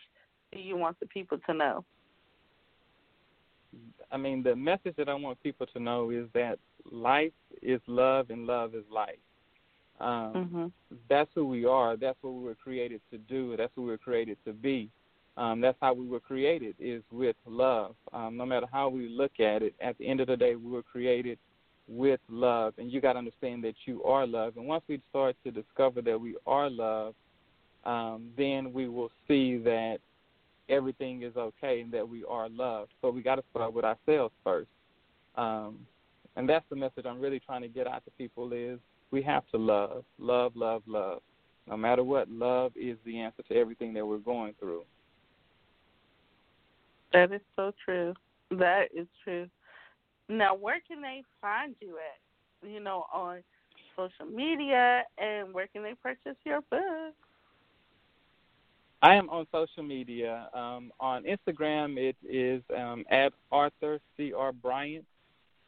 [0.52, 1.84] do you want the people to know?
[4.10, 6.58] I mean, the message that I want people to know is that
[6.90, 7.32] life
[7.62, 9.16] is love and love is life.
[10.00, 10.66] Um, mm-hmm.
[11.08, 11.96] That's who we are.
[11.96, 13.56] That's what we were created to do.
[13.56, 14.90] That's who we were created to be.
[15.36, 17.94] Um, that's how we were created is with love.
[18.12, 20.70] Um, no matter how we look at it, at the end of the day, we
[20.70, 21.38] were created
[21.88, 24.56] with love, and you got to understand that you are love.
[24.56, 27.14] And once we start to discover that we are love,
[27.84, 29.98] um, then we will see that
[30.68, 32.92] everything is okay and that we are loved.
[33.00, 34.68] So we got to start with ourselves first.
[35.36, 35.80] Um,
[36.36, 38.78] and that's the message I'm really trying to get out to people is
[39.10, 41.20] we have to love, love, love, love.
[41.68, 44.84] No matter what, love is the answer to everything that we're going through.
[47.12, 48.14] That is so true.
[48.50, 49.48] That is true.
[50.28, 52.68] Now, where can they find you at?
[52.68, 53.42] You know, on
[53.96, 57.14] social media, and where can they purchase your book?
[59.02, 60.48] I am on social media.
[60.54, 64.32] Um, on Instagram, it is um, at Arthur C.
[64.32, 64.52] R.
[64.52, 65.04] Bryant,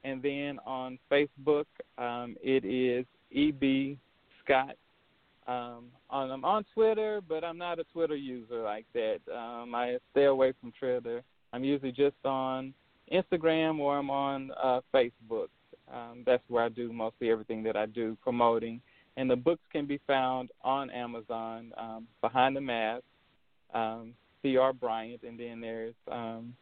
[0.04, 1.66] and then on Facebook,
[1.98, 3.50] um, it is E.
[3.50, 3.98] B.
[4.44, 4.76] Scott.
[5.46, 9.18] Um, on, I'm on Twitter, but I'm not a Twitter user like that.
[9.34, 11.22] Um, I stay away from Twitter.
[11.54, 12.74] I'm usually just on
[13.12, 15.46] Instagram or I'm on uh, Facebook.
[15.92, 18.80] Um, that's where I do mostly everything that I do promoting.
[19.16, 23.04] And the books can be found on Amazon, um, Behind the Mask,
[23.72, 24.72] um, C.R.
[24.72, 26.56] Bryant, and then there's um,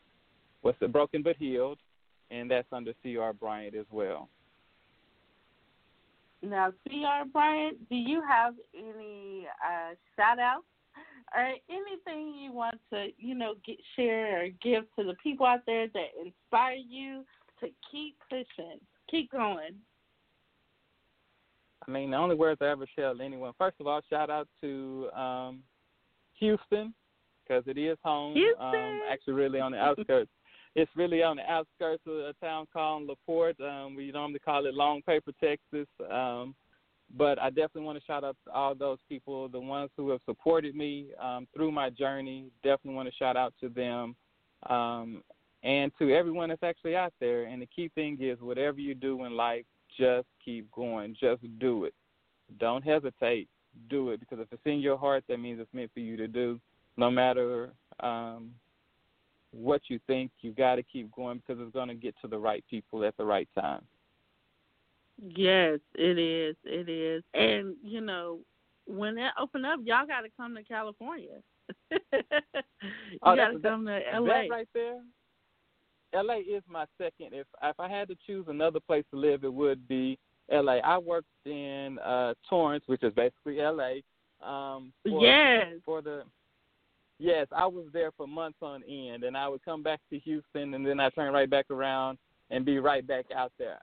[0.60, 1.78] what's the Broken but Healed,
[2.30, 3.32] and that's under C.R.
[3.32, 4.28] Bryant as well.
[6.42, 7.24] Now, C.R.
[7.24, 10.66] Bryant, do you have any uh, shout outs
[11.34, 15.60] or anything you want to, you know, get, share or give to the people out
[15.66, 17.24] there that inspire you
[17.60, 18.78] to keep pushing,
[19.10, 19.74] keep going?
[21.86, 23.52] I mean, the only words I ever tell anyone.
[23.58, 25.62] First of all, shout out to um,
[26.38, 26.94] Houston
[27.46, 28.34] because it is home.
[28.34, 28.64] Houston.
[28.64, 30.30] Um, actually, really on the outskirts.
[30.74, 33.60] it's really on the outskirts of a town called LaPorte.
[33.60, 35.88] Um, we normally call it Long Paper, Texas.
[36.10, 36.54] Um,
[37.16, 40.20] but I definitely want to shout out to all those people, the ones who have
[40.24, 42.46] supported me um, through my journey.
[42.62, 44.16] Definitely want to shout out to them.
[44.68, 45.22] Um,
[45.62, 47.44] and to everyone that's actually out there.
[47.44, 49.64] And the key thing is, whatever you do in life,
[49.98, 51.14] just keep going.
[51.20, 51.94] Just do it.
[52.58, 53.48] Don't hesitate.
[53.88, 56.28] Do it because if it's in your heart, that means it's meant for you to
[56.28, 56.60] do.
[56.98, 58.50] No matter um,
[59.50, 62.36] what you think, you got to keep going because it's going to get to the
[62.36, 63.82] right people at the right time.
[65.22, 66.56] Yes, it is.
[66.64, 67.22] It is.
[67.34, 68.40] And, you know,
[68.86, 71.38] when that open up, y'all got to come to California.
[71.90, 71.98] you
[73.22, 74.46] oh, got to come to LA.
[74.50, 75.00] Right there.
[76.14, 77.28] LA is my second.
[77.32, 80.18] If if I had to choose another place to live, it would be
[80.50, 80.78] LA.
[80.84, 84.00] I worked in uh Torrance, which is basically LA.
[84.46, 85.66] Um for, yes.
[85.84, 86.24] For the
[87.18, 90.74] Yes, I was there for months on end, and I would come back to Houston,
[90.74, 92.18] and then I turn right back around
[92.50, 93.78] and be right back out there.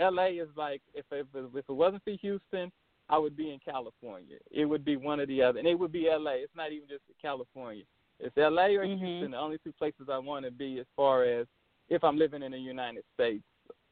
[0.00, 2.72] LA is like if if if it wasn't for Houston,
[3.08, 4.36] I would be in California.
[4.50, 6.32] It would be one or the other, and it would be LA.
[6.32, 7.84] It's not even just California.
[8.18, 9.04] It's LA or mm-hmm.
[9.04, 9.30] Houston.
[9.32, 11.46] The only two places I want to be as far as
[11.88, 13.42] if I'm living in the United States.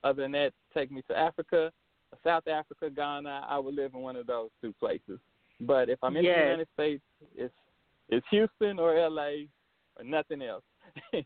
[0.04, 1.72] Other than that, take me to Africa,
[2.24, 3.46] South Africa, Ghana.
[3.48, 5.18] I would live in one of those two places.
[5.60, 6.36] But if I'm in yes.
[6.36, 7.02] the United States,
[7.34, 7.54] it's
[8.08, 9.46] it's Houston or LA
[9.96, 10.62] or nothing else.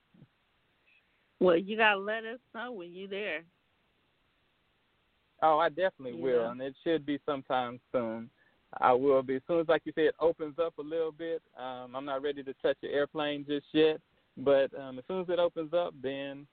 [1.40, 3.42] well, you gotta let us know when you're there.
[5.42, 6.22] Oh, I definitely yeah.
[6.22, 8.30] will, and it should be sometime soon.
[8.80, 11.42] I will be as soon as, like you said, it opens up a little bit.
[11.58, 14.00] Um, I'm not ready to touch the airplane just yet,
[14.38, 16.46] but um, as soon as it opens up, then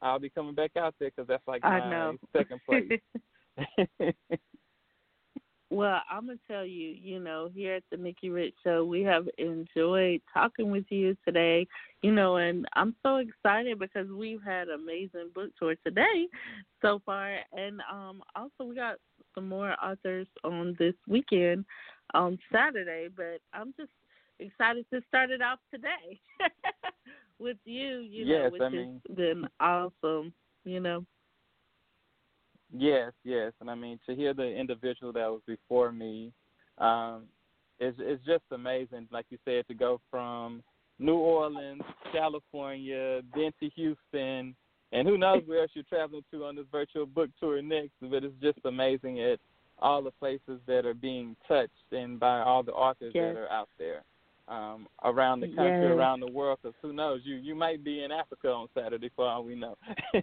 [0.00, 3.00] I'll be coming back out there because that's like my second place.
[5.74, 9.28] well, I'm gonna tell you, you know, here at the Nikki Rich Show, we have
[9.38, 11.66] enjoyed talking with you today.
[12.02, 16.28] You know, and I'm so excited because we've had amazing book tour today
[16.80, 18.98] so far, and um, also we got
[19.34, 21.64] some more authors on this weekend
[22.14, 23.08] on Saturday.
[23.14, 23.90] But I'm just
[24.38, 26.20] excited to start it off today
[27.40, 27.98] with you.
[27.98, 30.32] You yes, know, which I mean, has been awesome.
[30.64, 31.04] You know.
[32.76, 36.32] Yes, yes, and I mean to hear the individual that was before me,
[36.78, 37.24] um,
[37.78, 39.06] it's it's just amazing.
[39.12, 40.62] Like you said, to go from
[40.98, 44.56] New Orleans, California, then to Houston,
[44.92, 47.92] and who knows where else you're traveling to on this virtual book tour next.
[48.00, 49.38] But it's just amazing at
[49.78, 53.34] all the places that are being touched and by all the authors yes.
[53.34, 54.02] that are out there
[54.48, 55.96] um, around the country, yes.
[55.96, 56.58] around the world.
[56.62, 59.76] Because who knows, you you might be in Africa on Saturday for all we know.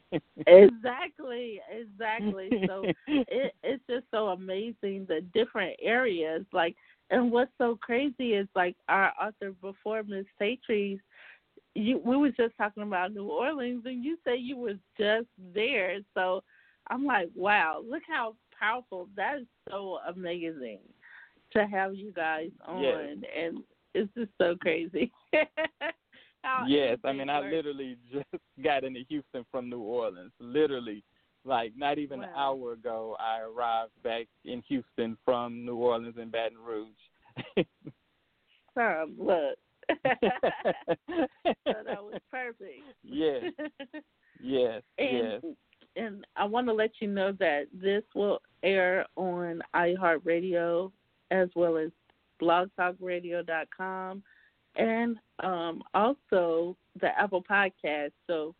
[0.47, 2.49] exactly, exactly.
[2.67, 6.45] So it, it's just so amazing the different areas.
[6.53, 6.75] Like,
[7.09, 10.99] and what's so crazy is like our author before Miss TaeTrece.
[11.73, 15.99] You, we were just talking about New Orleans, and you say you were just there.
[16.13, 16.43] So
[16.87, 19.07] I'm like, wow, look how powerful.
[19.15, 20.79] That is so amazing
[21.53, 23.17] to have you guys on, yes.
[23.37, 23.63] and
[23.93, 25.11] it's just so crazy.
[26.67, 27.29] yes, I mean.
[27.29, 28.25] I literally just
[28.63, 30.31] got into Houston from New Orleans.
[30.39, 31.03] Literally,
[31.45, 32.25] like not even wow.
[32.25, 37.65] an hour ago, I arrived back in Houston from New Orleans and Baton Rouge.
[38.77, 39.57] um, look.
[39.89, 39.97] so
[41.65, 42.81] that was perfect.
[43.03, 43.43] Yes.
[44.41, 44.81] Yes.
[44.97, 45.55] and, yes.
[45.95, 50.91] And I want to let you know that this will air on iHeartRadio
[51.31, 51.89] as well as
[52.41, 54.23] blogtalkradio.com
[54.75, 58.11] and um, also the Apple Podcast.
[58.27, 58.55] So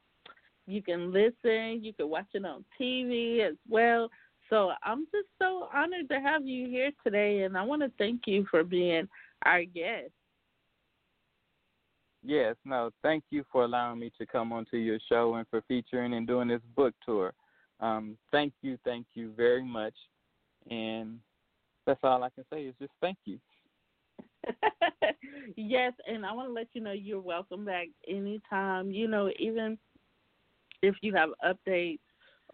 [0.68, 4.10] you can listen, you can watch it on TV as well.
[4.50, 8.24] So I'm just so honored to have you here today, and I want to thank
[8.28, 9.08] you for being
[9.46, 10.12] our guest.
[12.24, 16.14] Yes, no, thank you for allowing me to come onto your show and for featuring
[16.14, 17.34] and doing this book tour.
[17.80, 19.96] Um, thank you, thank you very much.
[20.70, 21.20] And
[21.88, 23.40] that's all I can say is just thank you.
[25.56, 28.92] yes, and I want to let you know you're welcome back anytime.
[28.92, 29.78] You know, even
[30.82, 32.00] if you have updates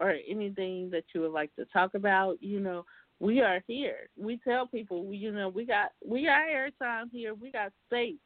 [0.00, 2.84] or anything that you would like to talk about, you know,
[3.20, 4.08] we are here.
[4.16, 7.34] We tell people, you know, we got we got airtime here.
[7.34, 8.16] We got space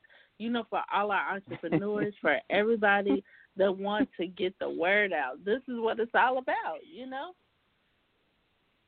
[0.43, 3.23] you know, for all our entrepreneurs, for everybody
[3.57, 5.45] that wants to get the word out.
[5.45, 7.33] This is what it's all about, you know?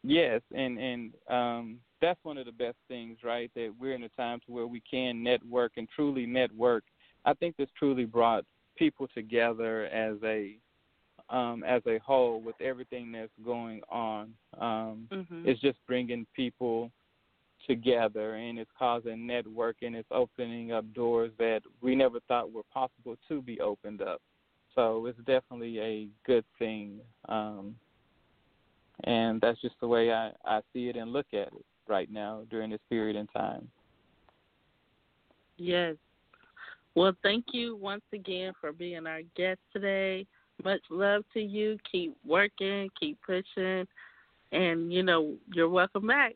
[0.03, 3.51] Yes, and and um that's one of the best things, right?
[3.55, 6.85] That we're in a time to where we can network and truly network.
[7.25, 8.45] I think this truly brought
[8.77, 10.59] people together as a
[11.31, 14.35] um, as a whole with everything that's going on.
[14.61, 15.49] Um, mm-hmm.
[15.49, 16.91] It's just bringing people
[17.67, 23.17] together and it's causing networking it's opening up doors that we never thought were possible
[23.27, 24.21] to be opened up
[24.75, 27.01] so it's definitely a good thing
[27.31, 27.75] um
[29.05, 32.43] and that's just the way i i see it and look at it right now
[32.51, 33.69] during this period in time
[35.57, 35.95] yes
[36.95, 40.27] well thank you once again for being our guest today
[40.65, 43.87] much love to you keep working keep pushing
[44.53, 46.35] and you know you're welcome back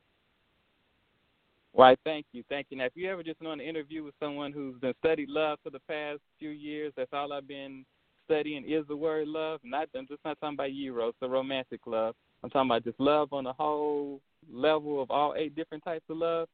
[1.72, 2.76] why, thank you, thank you.
[2.76, 5.70] Now, if you ever just want to interview with someone who's been studied love for
[5.70, 7.84] the past few years, that's all I've been
[8.24, 9.61] studying is the word love.
[9.62, 12.14] Not I'm just not talking about eros, the romantic love.
[12.42, 14.20] I'm talking about just love on the whole
[14.51, 16.49] level of all eight different types of love.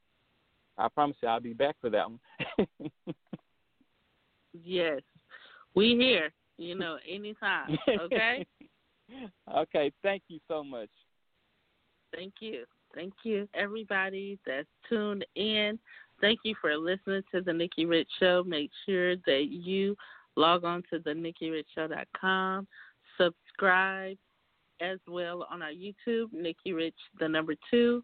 [0.77, 2.91] I promise you, I'll be back for that one.
[4.65, 5.01] yes,
[5.75, 6.33] we here.
[6.57, 7.77] You know, anytime.
[8.01, 8.47] Okay.
[9.57, 9.93] okay.
[10.03, 10.89] Thank you so much.
[12.15, 12.65] Thank you.
[12.95, 15.79] Thank you, everybody that's tuned in.
[16.21, 18.45] Thank you for listening to the Nikki Rich Show.
[18.47, 19.97] Make sure that you
[20.37, 22.67] log on to the NikkiRichShow.com,
[23.19, 24.17] subscribe
[24.81, 28.03] as well on our YouTube, Nikki Rich, the number two.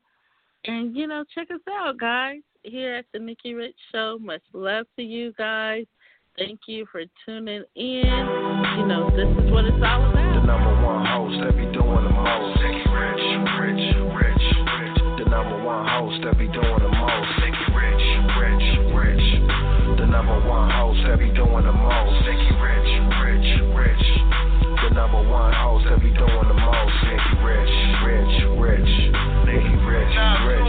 [0.64, 4.18] And, you know, check us out, guys, here at the Nikki Rich Show.
[4.20, 5.86] Much love to you guys.
[6.38, 8.04] Thank you for tuning in.
[8.78, 10.40] You know, this is what it's all about.
[10.40, 12.56] The number one host that be doing the most.
[12.60, 13.26] Nikki Rich,
[13.60, 14.98] Rich Rich, Rich.
[15.20, 17.30] The number one host that be doing the most.
[17.44, 18.06] Nikki Rich,
[18.40, 19.26] Rich, Rich.
[20.00, 22.24] The number one host that be doing the most.
[22.24, 22.79] Rich, Rich
[24.90, 26.94] the number one host that be doing the most.
[27.06, 27.74] Nikki Rich,
[28.04, 28.92] Rich, Rich.
[29.46, 30.14] Nikki Rich,
[30.46, 30.59] Rich.